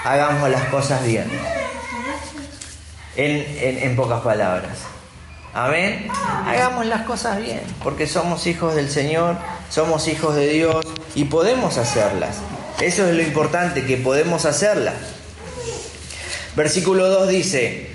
hagamos 0.06 0.50
las 0.50 0.66
cosas 0.70 1.06
bien. 1.06 1.26
En, 3.18 3.96
pocas 3.96 4.22
palabras. 4.22 4.78
Amén. 5.54 6.08
Hagamos 6.46 6.86
las 6.86 7.02
cosas 7.02 7.42
bien, 7.42 7.62
porque 7.84 8.06
somos 8.06 8.46
hijos 8.46 8.76
del 8.76 8.92
Señor, 8.92 9.38
somos 9.72 10.08
hijos 10.08 10.36
de 10.36 10.48
Dios 10.50 10.86
y 11.16 11.24
podemos 11.26 11.80
hacerlas. 11.80 12.38
Eso 12.80 13.08
es 13.08 13.16
lo 13.16 13.24
importante, 13.24 13.86
que 13.86 13.98
podemos 13.98 14.46
hacerlas. 14.46 14.94
Versículo 16.56 17.10
2 17.10 17.30
dice, 17.30 17.90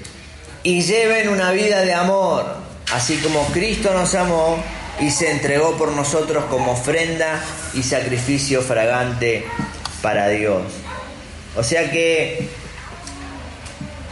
y 0.64 0.82
lleven 0.82 1.28
una 1.28 1.52
vida 1.52 1.82
de 1.82 1.94
amor, 1.94 2.56
así 2.92 3.16
como 3.18 3.46
Cristo 3.46 3.92
nos 3.94 4.16
amó 4.16 4.58
y 5.00 5.10
se 5.10 5.30
entregó 5.30 5.76
por 5.76 5.92
nosotros 5.92 6.44
como 6.46 6.72
ofrenda 6.72 7.40
y 7.74 7.84
sacrificio 7.84 8.60
fragante 8.60 9.44
para 10.02 10.28
Dios. 10.28 10.62
O 11.56 11.62
sea 11.62 11.90
que 11.92 12.48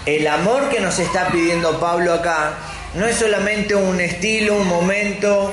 el 0.06 0.26
amor 0.26 0.68
que 0.70 0.80
nos 0.80 0.98
está 0.98 1.28
pidiendo 1.28 1.78
Pablo 1.78 2.14
acá 2.14 2.54
no 2.94 3.06
es 3.06 3.16
solamente 3.16 3.74
un 3.74 4.00
estilo, 4.00 4.56
un 4.56 4.66
momento, 4.66 5.52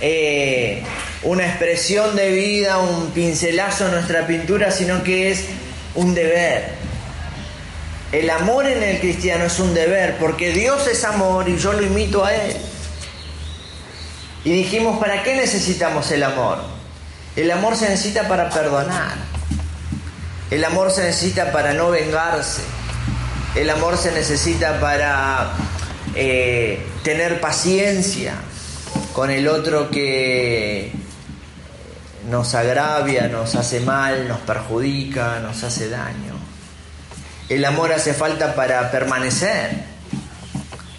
eh, 0.00 0.82
una 1.22 1.46
expresión 1.46 2.16
de 2.16 2.30
vida, 2.30 2.78
un 2.78 3.10
pincelazo 3.10 3.86
en 3.86 3.92
nuestra 3.92 4.26
pintura, 4.26 4.70
sino 4.70 5.02
que 5.02 5.30
es 5.30 5.44
un 5.94 6.14
deber. 6.14 6.74
El 8.12 8.30
amor 8.30 8.66
en 8.66 8.82
el 8.82 9.00
cristiano 9.00 9.44
es 9.44 9.58
un 9.58 9.74
deber, 9.74 10.16
porque 10.18 10.52
Dios 10.52 10.86
es 10.86 11.04
amor 11.04 11.48
y 11.48 11.58
yo 11.58 11.72
lo 11.72 11.82
imito 11.82 12.24
a 12.24 12.34
Él. 12.34 12.56
Y 14.44 14.52
dijimos, 14.52 14.98
¿para 15.00 15.24
qué 15.24 15.34
necesitamos 15.34 16.10
el 16.12 16.22
amor? 16.22 16.58
El 17.34 17.50
amor 17.50 17.76
se 17.76 17.88
necesita 17.88 18.28
para 18.28 18.48
perdonar. 18.48 19.16
El 20.50 20.64
amor 20.64 20.92
se 20.92 21.02
necesita 21.02 21.50
para 21.50 21.74
no 21.74 21.90
vengarse. 21.90 22.62
El 23.56 23.70
amor 23.70 23.96
se 23.96 24.12
necesita 24.12 24.78
para 24.80 25.54
eh, 26.14 26.86
tener 27.02 27.40
paciencia 27.40 28.34
con 29.14 29.30
el 29.30 29.48
otro 29.48 29.90
que 29.90 30.92
nos 32.28 32.54
agravia, 32.54 33.28
nos 33.28 33.54
hace 33.54 33.80
mal, 33.80 34.28
nos 34.28 34.40
perjudica, 34.40 35.40
nos 35.40 35.62
hace 35.62 35.88
daño. 35.88 36.34
El 37.48 37.64
amor 37.64 37.94
hace 37.94 38.12
falta 38.12 38.54
para 38.54 38.90
permanecer, 38.90 39.84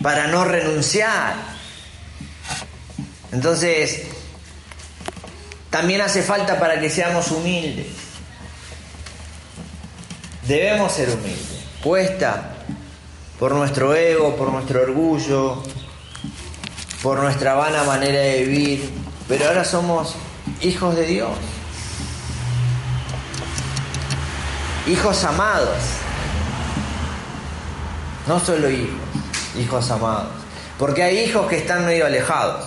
para 0.02 0.26
no 0.26 0.44
renunciar. 0.44 1.36
Entonces, 3.32 4.02
también 5.70 6.02
hace 6.02 6.24
falta 6.24 6.58
para 6.58 6.80
que 6.80 6.90
seamos 6.90 7.30
humildes. 7.30 7.86
Debemos 10.48 10.92
ser 10.94 11.12
humildes. 11.12 11.57
Por 13.40 13.54
nuestro 13.54 13.96
ego, 13.96 14.36
por 14.36 14.52
nuestro 14.52 14.82
orgullo, 14.82 15.64
por 17.02 17.20
nuestra 17.20 17.54
vana 17.54 17.84
manera 17.84 18.20
de 18.20 18.44
vivir, 18.44 18.90
pero 19.28 19.48
ahora 19.48 19.64
somos 19.64 20.16
hijos 20.60 20.98
de 20.98 21.06
Dios, 21.06 21.30
hijos 24.86 25.24
amados, 25.24 25.78
no 28.28 28.38
solo 28.40 28.70
hijos, 28.70 28.90
hijos 29.58 29.90
amados, 29.90 30.34
porque 30.78 31.04
hay 31.04 31.20
hijos 31.20 31.48
que 31.48 31.58
están 31.58 31.86
medio 31.86 32.06
alejados. 32.06 32.66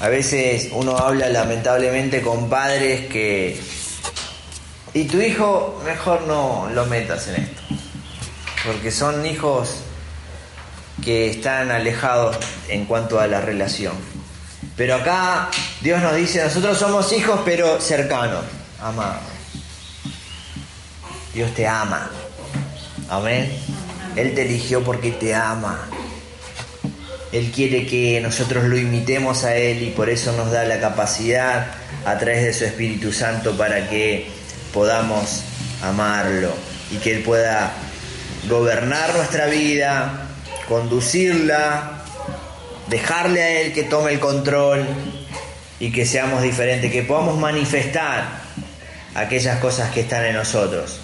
A 0.00 0.08
veces 0.08 0.68
uno 0.72 0.98
habla 0.98 1.30
lamentablemente 1.30 2.20
con 2.20 2.50
padres 2.50 3.06
que... 3.06 3.58
Y 4.94 5.04
tu 5.04 5.20
hijo 5.20 5.82
mejor 5.84 6.22
no 6.22 6.70
lo 6.72 6.86
metas 6.86 7.26
en 7.26 7.42
esto, 7.42 7.62
porque 8.64 8.92
son 8.92 9.26
hijos 9.26 9.78
que 11.02 11.28
están 11.30 11.72
alejados 11.72 12.36
en 12.68 12.84
cuanto 12.84 13.18
a 13.18 13.26
la 13.26 13.40
relación. 13.40 13.94
Pero 14.76 14.94
acá 14.94 15.50
Dios 15.80 16.00
nos 16.00 16.14
dice, 16.14 16.44
nosotros 16.44 16.78
somos 16.78 17.12
hijos 17.12 17.40
pero 17.44 17.80
cercanos, 17.80 18.44
amados. 18.80 19.22
Dios 21.34 21.52
te 21.54 21.66
ama. 21.66 22.08
Amén. 23.10 23.52
Él 24.14 24.32
te 24.32 24.42
eligió 24.42 24.84
porque 24.84 25.10
te 25.10 25.34
ama. 25.34 25.88
Él 27.32 27.50
quiere 27.50 27.84
que 27.84 28.20
nosotros 28.20 28.62
lo 28.64 28.78
imitemos 28.78 29.42
a 29.42 29.56
Él 29.56 29.82
y 29.82 29.90
por 29.90 30.08
eso 30.08 30.32
nos 30.36 30.52
da 30.52 30.62
la 30.62 30.78
capacidad 30.78 31.66
a 32.04 32.16
través 32.16 32.44
de 32.44 32.52
su 32.52 32.64
Espíritu 32.64 33.12
Santo 33.12 33.56
para 33.56 33.88
que 33.88 34.43
podamos 34.74 35.42
amarlo 35.82 36.52
y 36.90 36.96
que 36.96 37.14
Él 37.14 37.22
pueda 37.22 37.72
gobernar 38.48 39.14
nuestra 39.14 39.46
vida, 39.46 40.26
conducirla, 40.68 42.02
dejarle 42.88 43.42
a 43.42 43.60
Él 43.60 43.72
que 43.72 43.84
tome 43.84 44.12
el 44.12 44.20
control 44.20 44.84
y 45.78 45.92
que 45.92 46.04
seamos 46.04 46.42
diferentes, 46.42 46.90
que 46.90 47.02
podamos 47.02 47.38
manifestar 47.38 48.24
aquellas 49.14 49.58
cosas 49.60 49.92
que 49.92 50.00
están 50.00 50.24
en 50.24 50.34
nosotros. 50.34 50.98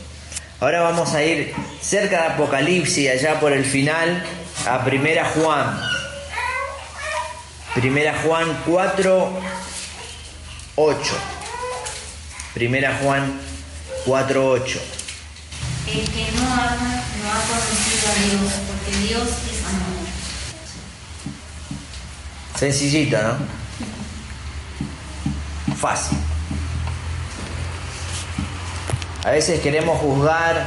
Ahora 0.58 0.82
vamos 0.82 1.14
a 1.14 1.22
ir 1.22 1.54
cerca 1.80 2.22
de 2.22 2.28
Apocalipsis, 2.34 3.08
allá 3.08 3.40
por 3.40 3.52
el 3.52 3.64
final, 3.64 4.22
a 4.66 4.84
Primera 4.84 5.24
Juan. 5.24 5.80
Primera 7.74 8.14
Juan 8.22 8.62
4, 8.66 9.40
8. 10.76 11.00
Primera 12.52 12.98
Juan 13.02 13.49
4, 14.04 14.50
8. 14.50 14.80
El 15.86 16.08
que 16.10 16.32
no 16.32 16.42
ama 16.42 17.02
no 17.22 17.30
ha 17.30 17.40
conocido 17.46 18.08
a 18.08 18.14
Dios, 18.24 18.52
porque 18.66 18.90
Dios 19.08 19.28
es 19.28 19.64
amor. 19.66 20.06
Sencillito, 22.58 23.18
¿no? 23.22 23.34
Fácil. 25.76 26.18
A 29.24 29.30
veces 29.32 29.60
queremos 29.60 29.98
juzgar 30.00 30.66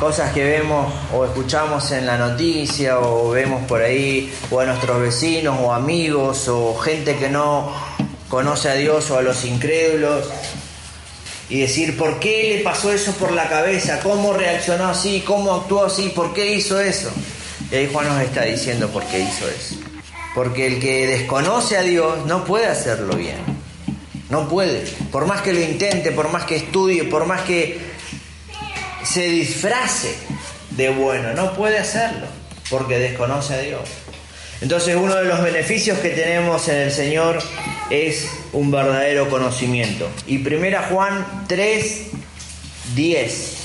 cosas 0.00 0.32
que 0.32 0.44
vemos 0.44 0.92
o 1.14 1.24
escuchamos 1.24 1.90
en 1.92 2.06
la 2.06 2.18
noticia 2.18 2.98
o 3.00 3.30
vemos 3.30 3.64
por 3.66 3.82
ahí 3.82 4.32
o 4.50 4.60
a 4.60 4.66
nuestros 4.66 5.00
vecinos 5.00 5.56
o 5.60 5.72
amigos 5.72 6.48
o 6.48 6.76
gente 6.76 7.16
que 7.16 7.30
no 7.30 7.72
conoce 8.28 8.68
a 8.68 8.74
Dios 8.74 9.10
o 9.10 9.18
a 9.18 9.22
los 9.22 9.44
incrédulos 9.44 10.28
y 11.48 11.60
decir 11.60 11.96
por 11.96 12.18
qué 12.18 12.56
le 12.56 12.64
pasó 12.64 12.92
eso 12.92 13.12
por 13.12 13.32
la 13.32 13.48
cabeza, 13.48 14.00
cómo 14.00 14.32
reaccionó 14.32 14.88
así, 14.88 15.22
cómo 15.24 15.54
actuó 15.54 15.84
así, 15.84 16.08
por 16.08 16.34
qué 16.34 16.54
hizo 16.54 16.80
eso. 16.80 17.10
Y 17.70 17.74
ahí 17.74 17.90
Juan 17.92 18.08
nos 18.08 18.20
está 18.22 18.42
diciendo 18.42 18.88
por 18.88 19.04
qué 19.04 19.20
hizo 19.20 19.48
eso. 19.48 19.76
Porque 20.34 20.66
el 20.66 20.80
que 20.80 21.06
desconoce 21.06 21.76
a 21.76 21.82
Dios 21.82 22.26
no 22.26 22.44
puede 22.44 22.66
hacerlo 22.66 23.16
bien. 23.16 23.38
No 24.28 24.48
puede. 24.48 24.80
Por 25.12 25.26
más 25.26 25.40
que 25.40 25.52
lo 25.52 25.60
intente, 25.60 26.10
por 26.12 26.30
más 26.30 26.44
que 26.44 26.56
estudie, 26.56 27.04
por 27.04 27.26
más 27.26 27.42
que 27.42 27.80
se 29.04 29.22
disfrace 29.28 30.14
de 30.70 30.90
bueno, 30.90 31.32
no 31.32 31.54
puede 31.54 31.78
hacerlo. 31.78 32.26
Porque 32.68 32.98
desconoce 32.98 33.54
a 33.54 33.58
Dios. 33.58 33.80
Entonces 34.60 34.96
uno 34.96 35.14
de 35.16 35.24
los 35.24 35.42
beneficios 35.42 35.98
que 35.98 36.10
tenemos 36.10 36.68
en 36.68 36.76
el 36.76 36.90
Señor 36.90 37.38
es 37.90 38.28
un 38.52 38.70
verdadero 38.70 39.28
conocimiento. 39.28 40.08
Y 40.26 40.38
primera 40.38 40.84
Juan 40.84 41.44
3, 41.46 42.06
10 42.94 43.56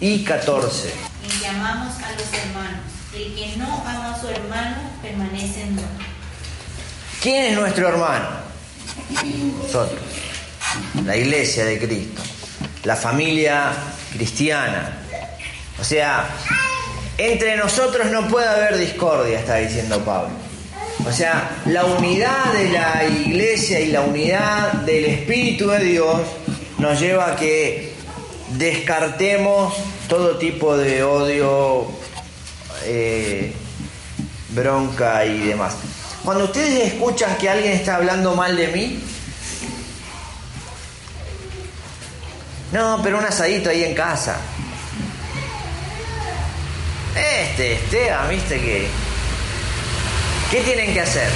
y 0.00 0.24
14. 0.24 0.90
Y 1.24 1.42
llamamos 1.42 1.94
a 1.96 2.12
los 2.12 2.32
hermanos. 2.32 2.80
El 3.14 3.34
que 3.34 3.56
no 3.56 3.82
ama 3.84 4.14
a 4.14 4.20
su 4.20 4.28
hermano 4.28 4.76
permanece 5.02 5.62
en 5.62 5.74
muerte. 5.74 6.04
¿Quién 7.20 7.44
es 7.46 7.58
nuestro 7.58 7.88
hermano? 7.88 8.28
Nosotros. 9.62 10.00
La 11.04 11.16
iglesia 11.16 11.64
de 11.64 11.78
Cristo. 11.78 12.22
La 12.84 12.94
familia 12.94 13.72
cristiana. 14.12 14.98
O 15.80 15.84
sea, 15.84 16.28
entre 17.20 17.56
nosotros 17.56 18.10
no 18.10 18.26
puede 18.28 18.48
haber 18.48 18.78
discordia, 18.78 19.40
está 19.40 19.56
diciendo 19.56 20.02
Pablo. 20.04 20.30
O 21.06 21.12
sea, 21.12 21.50
la 21.66 21.84
unidad 21.84 22.52
de 22.54 22.70
la 22.70 23.04
iglesia 23.04 23.80
y 23.80 23.90
la 23.90 24.00
unidad 24.00 24.72
del 24.72 25.04
Espíritu 25.04 25.68
de 25.68 25.80
Dios 25.80 26.20
nos 26.78 26.98
lleva 26.98 27.32
a 27.32 27.36
que 27.36 27.92
descartemos 28.56 29.74
todo 30.08 30.38
tipo 30.38 30.76
de 30.76 31.02
odio, 31.02 31.86
eh, 32.84 33.52
bronca 34.48 35.24
y 35.26 35.38
demás. 35.40 35.74
Cuando 36.24 36.44
ustedes 36.44 36.92
escuchan 36.92 37.36
que 37.36 37.48
alguien 37.50 37.72
está 37.72 37.96
hablando 37.96 38.34
mal 38.34 38.56
de 38.56 38.68
mí, 38.68 38.98
no, 42.72 43.00
pero 43.02 43.18
un 43.18 43.24
asadito 43.24 43.68
ahí 43.68 43.84
en 43.84 43.94
casa. 43.94 44.38
Este, 47.16 47.74
Esteban, 47.74 48.28
viste 48.28 48.60
que. 48.60 48.88
¿Qué 50.50 50.60
tienen 50.62 50.92
que 50.92 51.00
hacer? 51.00 51.28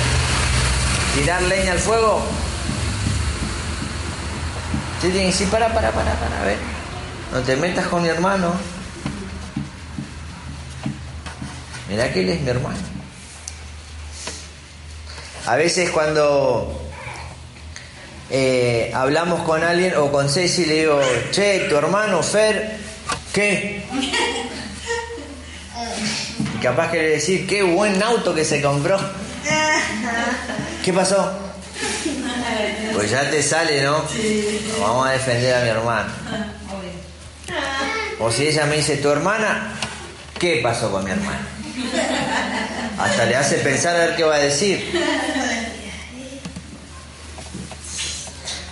¿Tirar 1.15 1.43
leña 1.43 1.73
al 1.73 1.79
fuego? 1.79 2.23
Ustedes 4.97 5.15
tienen 5.15 5.31
que 5.31 5.33
decir, 5.33 5.49
para, 5.49 5.73
para, 5.73 5.91
para, 5.93 6.15
para, 6.15 6.41
a 6.41 6.45
ver. 6.45 6.59
No 7.33 7.41
te 7.41 7.57
metas 7.57 7.87
con 7.87 8.03
mi 8.03 8.09
hermano. 8.09 8.55
Mirá 11.89 12.13
que 12.13 12.21
él 12.21 12.31
es 12.31 12.41
mi 12.41 12.51
hermano. 12.51 12.79
A 15.47 15.57
veces 15.57 15.91
cuando 15.91 16.81
eh, 18.31 18.91
hablamos 18.95 19.43
con 19.43 19.63
alguien 19.63 19.95
o 19.97 20.11
con 20.11 20.29
Ceci 20.29 20.65
le 20.65 20.75
digo, 20.75 21.01
che, 21.31 21.67
tu 21.69 21.77
hermano 21.77 22.23
Fer, 22.23 22.79
¿qué? 23.33 23.85
Capaz 26.65 26.91
que 26.91 26.97
le 26.97 27.09
decir, 27.11 27.47
qué 27.47 27.63
buen 27.63 28.03
auto 28.03 28.35
que 28.35 28.43
se 28.43 28.63
compró. 28.63 28.99
¿Qué 30.83 30.95
pasó? 30.95 31.31
Pues 32.95 33.11
ya 33.11 33.29
te 33.29 33.43
sale, 33.43 33.83
¿no? 33.83 34.03
Vamos 34.81 35.09
a 35.09 35.11
defender 35.11 35.55
a 35.55 35.61
mi 35.61 35.69
hermano. 35.69 36.09
O 38.21 38.31
si 38.31 38.47
ella 38.47 38.65
me 38.65 38.77
dice, 38.77 38.97
tu 38.97 39.11
hermana, 39.11 39.75
¿qué 40.39 40.61
pasó 40.63 40.91
con 40.91 41.05
mi 41.05 41.11
hermana? 41.11 41.47
Hasta 42.99 43.27
le 43.27 43.37
hace 43.37 43.57
pensar 43.57 43.97
a 43.97 43.99
ver 43.99 44.17
qué 44.17 44.25
va 44.25 44.37
a 44.37 44.39
decir. 44.39 44.91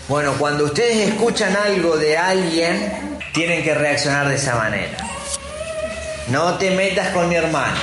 Bueno, 0.08 0.32
cuando 0.38 0.64
ustedes 0.64 1.10
escuchan 1.10 1.54
algo 1.56 1.98
de 1.98 2.16
alguien, 2.16 3.18
tienen 3.34 3.62
que 3.62 3.74
reaccionar 3.74 4.28
de 4.28 4.36
esa 4.36 4.54
manera. 4.54 5.11
No 6.28 6.54
te 6.58 6.70
metas 6.70 7.08
con 7.08 7.28
mi 7.28 7.34
hermano. 7.34 7.78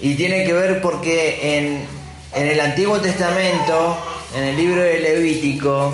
Y 0.00 0.14
tiene 0.14 0.44
que 0.44 0.52
ver 0.52 0.80
porque 0.80 1.58
en, 1.58 1.86
en 2.34 2.48
el 2.48 2.60
Antiguo 2.60 3.00
Testamento 3.00 3.96
en 4.34 4.44
el 4.44 4.56
libro 4.56 4.82
de 4.82 4.98
Levítico, 4.98 5.92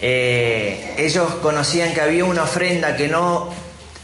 eh, 0.00 0.94
ellos 0.96 1.34
conocían 1.42 1.92
que 1.92 2.00
había 2.00 2.24
una 2.24 2.44
ofrenda 2.44 2.96
que 2.96 3.08
no 3.08 3.50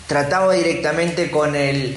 trataba 0.07 0.53
directamente 0.53 1.31
con 1.31 1.57
el, 1.57 1.96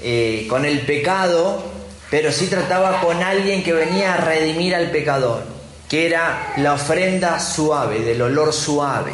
eh, 0.00 0.46
con 0.48 0.64
el 0.64 0.80
pecado, 0.80 1.62
pero 2.10 2.32
sí 2.32 2.46
trataba 2.46 3.00
con 3.00 3.22
alguien 3.22 3.62
que 3.62 3.72
venía 3.74 4.14
a 4.14 4.16
redimir 4.16 4.74
al 4.74 4.90
pecador, 4.90 5.42
que 5.88 6.06
era 6.06 6.54
la 6.56 6.72
ofrenda 6.72 7.38
suave, 7.38 8.00
del 8.00 8.22
olor 8.22 8.52
suave. 8.52 9.12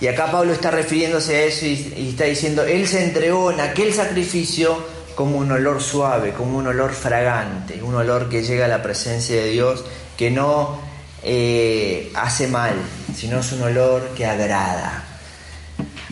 Y 0.00 0.08
acá 0.08 0.30
Pablo 0.30 0.52
está 0.52 0.70
refiriéndose 0.70 1.36
a 1.36 1.44
eso 1.44 1.64
y 1.64 2.08
está 2.10 2.24
diciendo, 2.24 2.64
Él 2.64 2.86
se 2.86 3.02
entregó 3.02 3.50
en 3.50 3.60
aquel 3.60 3.94
sacrificio 3.94 4.84
como 5.16 5.38
un 5.38 5.50
olor 5.50 5.82
suave, 5.82 6.32
como 6.32 6.58
un 6.58 6.66
olor 6.66 6.92
fragante, 6.92 7.82
un 7.82 7.94
olor 7.94 8.28
que 8.28 8.42
llega 8.42 8.66
a 8.66 8.68
la 8.68 8.82
presencia 8.82 9.36
de 9.36 9.50
Dios, 9.50 9.82
que 10.16 10.30
no 10.30 10.78
eh, 11.22 12.12
hace 12.14 12.46
mal, 12.46 12.74
sino 13.16 13.40
es 13.40 13.50
un 13.50 13.62
olor 13.62 14.10
que 14.14 14.26
agrada. 14.26 15.04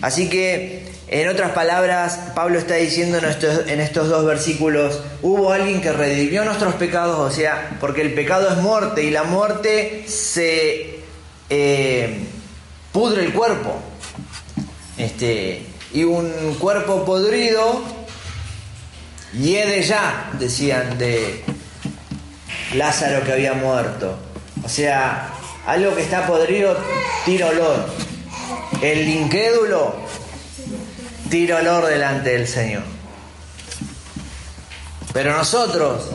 Así 0.01 0.31
que, 0.31 0.91
en 1.09 1.29
otras 1.29 1.53
palabras, 1.53 2.19
Pablo 2.35 2.59
está 2.59 2.77
diciendo 2.77 3.19
en 3.19 3.81
estos, 3.81 4.09
dos 4.09 4.25
versículos, 4.25 5.01
hubo 5.21 5.53
alguien 5.53 5.83
que 5.83 5.93
redimió 5.93 6.45
nuestros 6.45 6.75
pecados, 6.75 7.19
o 7.19 7.31
sea, 7.31 7.77
porque 7.81 8.01
el 8.01 8.15
pecado 8.15 8.49
es 8.49 8.57
muerte 8.57 9.03
y 9.03 9.11
la 9.11 9.25
muerte 9.25 10.05
se 10.09 11.01
eh, 11.51 12.27
pudre 12.95 13.25
el 13.25 13.35
cuerpo. 13.35 13.75
Este, 14.97 15.67
y 15.93 16.05
un 16.05 16.55
cuerpo 16.61 17.05
podrido 17.05 17.83
Hiede 19.35 19.83
ya, 19.83 20.31
decían 20.39 20.97
de 20.97 21.43
Lázaro 22.75 23.25
que 23.25 23.33
había 23.33 23.55
muerto. 23.55 24.17
O 24.65 24.69
sea, 24.69 25.35
algo 25.67 25.95
que 25.97 26.03
está 26.03 26.25
podrido 26.25 26.77
tira 27.25 27.49
olor. 27.49 27.85
El 28.81 29.09
incrédulo 29.09 29.97
tira 31.31 31.57
olor 31.57 31.87
delante 31.87 32.31
del 32.31 32.47
Señor. 32.47 32.85
Pero 35.13 35.37
nosotros, 35.37 36.11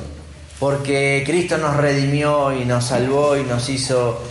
porque 0.57 1.23
Cristo 1.25 1.57
nos 1.57 1.75
redimió 1.75 2.53
y 2.53 2.63
nos 2.63 2.85
salvó 2.85 3.35
y 3.35 3.43
nos 3.43 3.67
hizo 3.67 4.23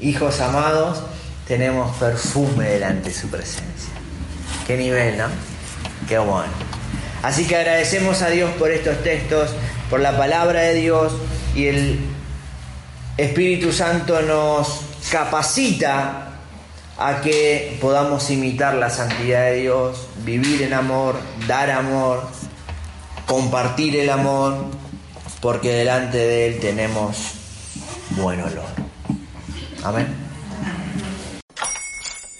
hijos 0.00 0.40
amados, 0.40 1.02
tenemos 1.46 1.96
perfume 1.96 2.64
delante 2.64 3.10
de 3.10 3.14
su 3.14 3.28
presencia. 3.28 3.92
Qué 4.66 4.76
nivel, 4.76 5.18
¿no? 5.18 5.26
Qué 6.08 6.18
bueno. 6.18 6.52
Así 7.22 7.46
que 7.46 7.56
agradecemos 7.56 8.22
a 8.22 8.30
Dios 8.30 8.50
por 8.58 8.70
estos 8.70 9.02
textos, 9.02 9.50
por 9.88 10.00
la 10.00 10.16
palabra 10.16 10.60
de 10.60 10.74
Dios 10.74 11.12
y 11.54 11.66
el 11.66 11.98
Espíritu 13.16 13.72
Santo 13.72 14.20
nos 14.22 14.80
capacita 15.10 16.32
a 16.98 17.20
que 17.20 17.78
podamos 17.80 18.30
imitar 18.30 18.74
la 18.74 18.90
santidad 18.90 19.44
de 19.44 19.56
Dios, 19.56 20.06
vivir 20.24 20.62
en 20.62 20.74
amor, 20.74 21.16
dar 21.46 21.70
amor, 21.70 22.28
compartir 23.26 23.96
el 23.96 24.10
amor, 24.10 24.66
porque 25.40 25.72
delante 25.72 26.18
de 26.18 26.46
Él 26.48 26.60
tenemos 26.60 27.16
buen 28.10 28.40
olor. 28.40 28.68
Amén. 29.82 30.23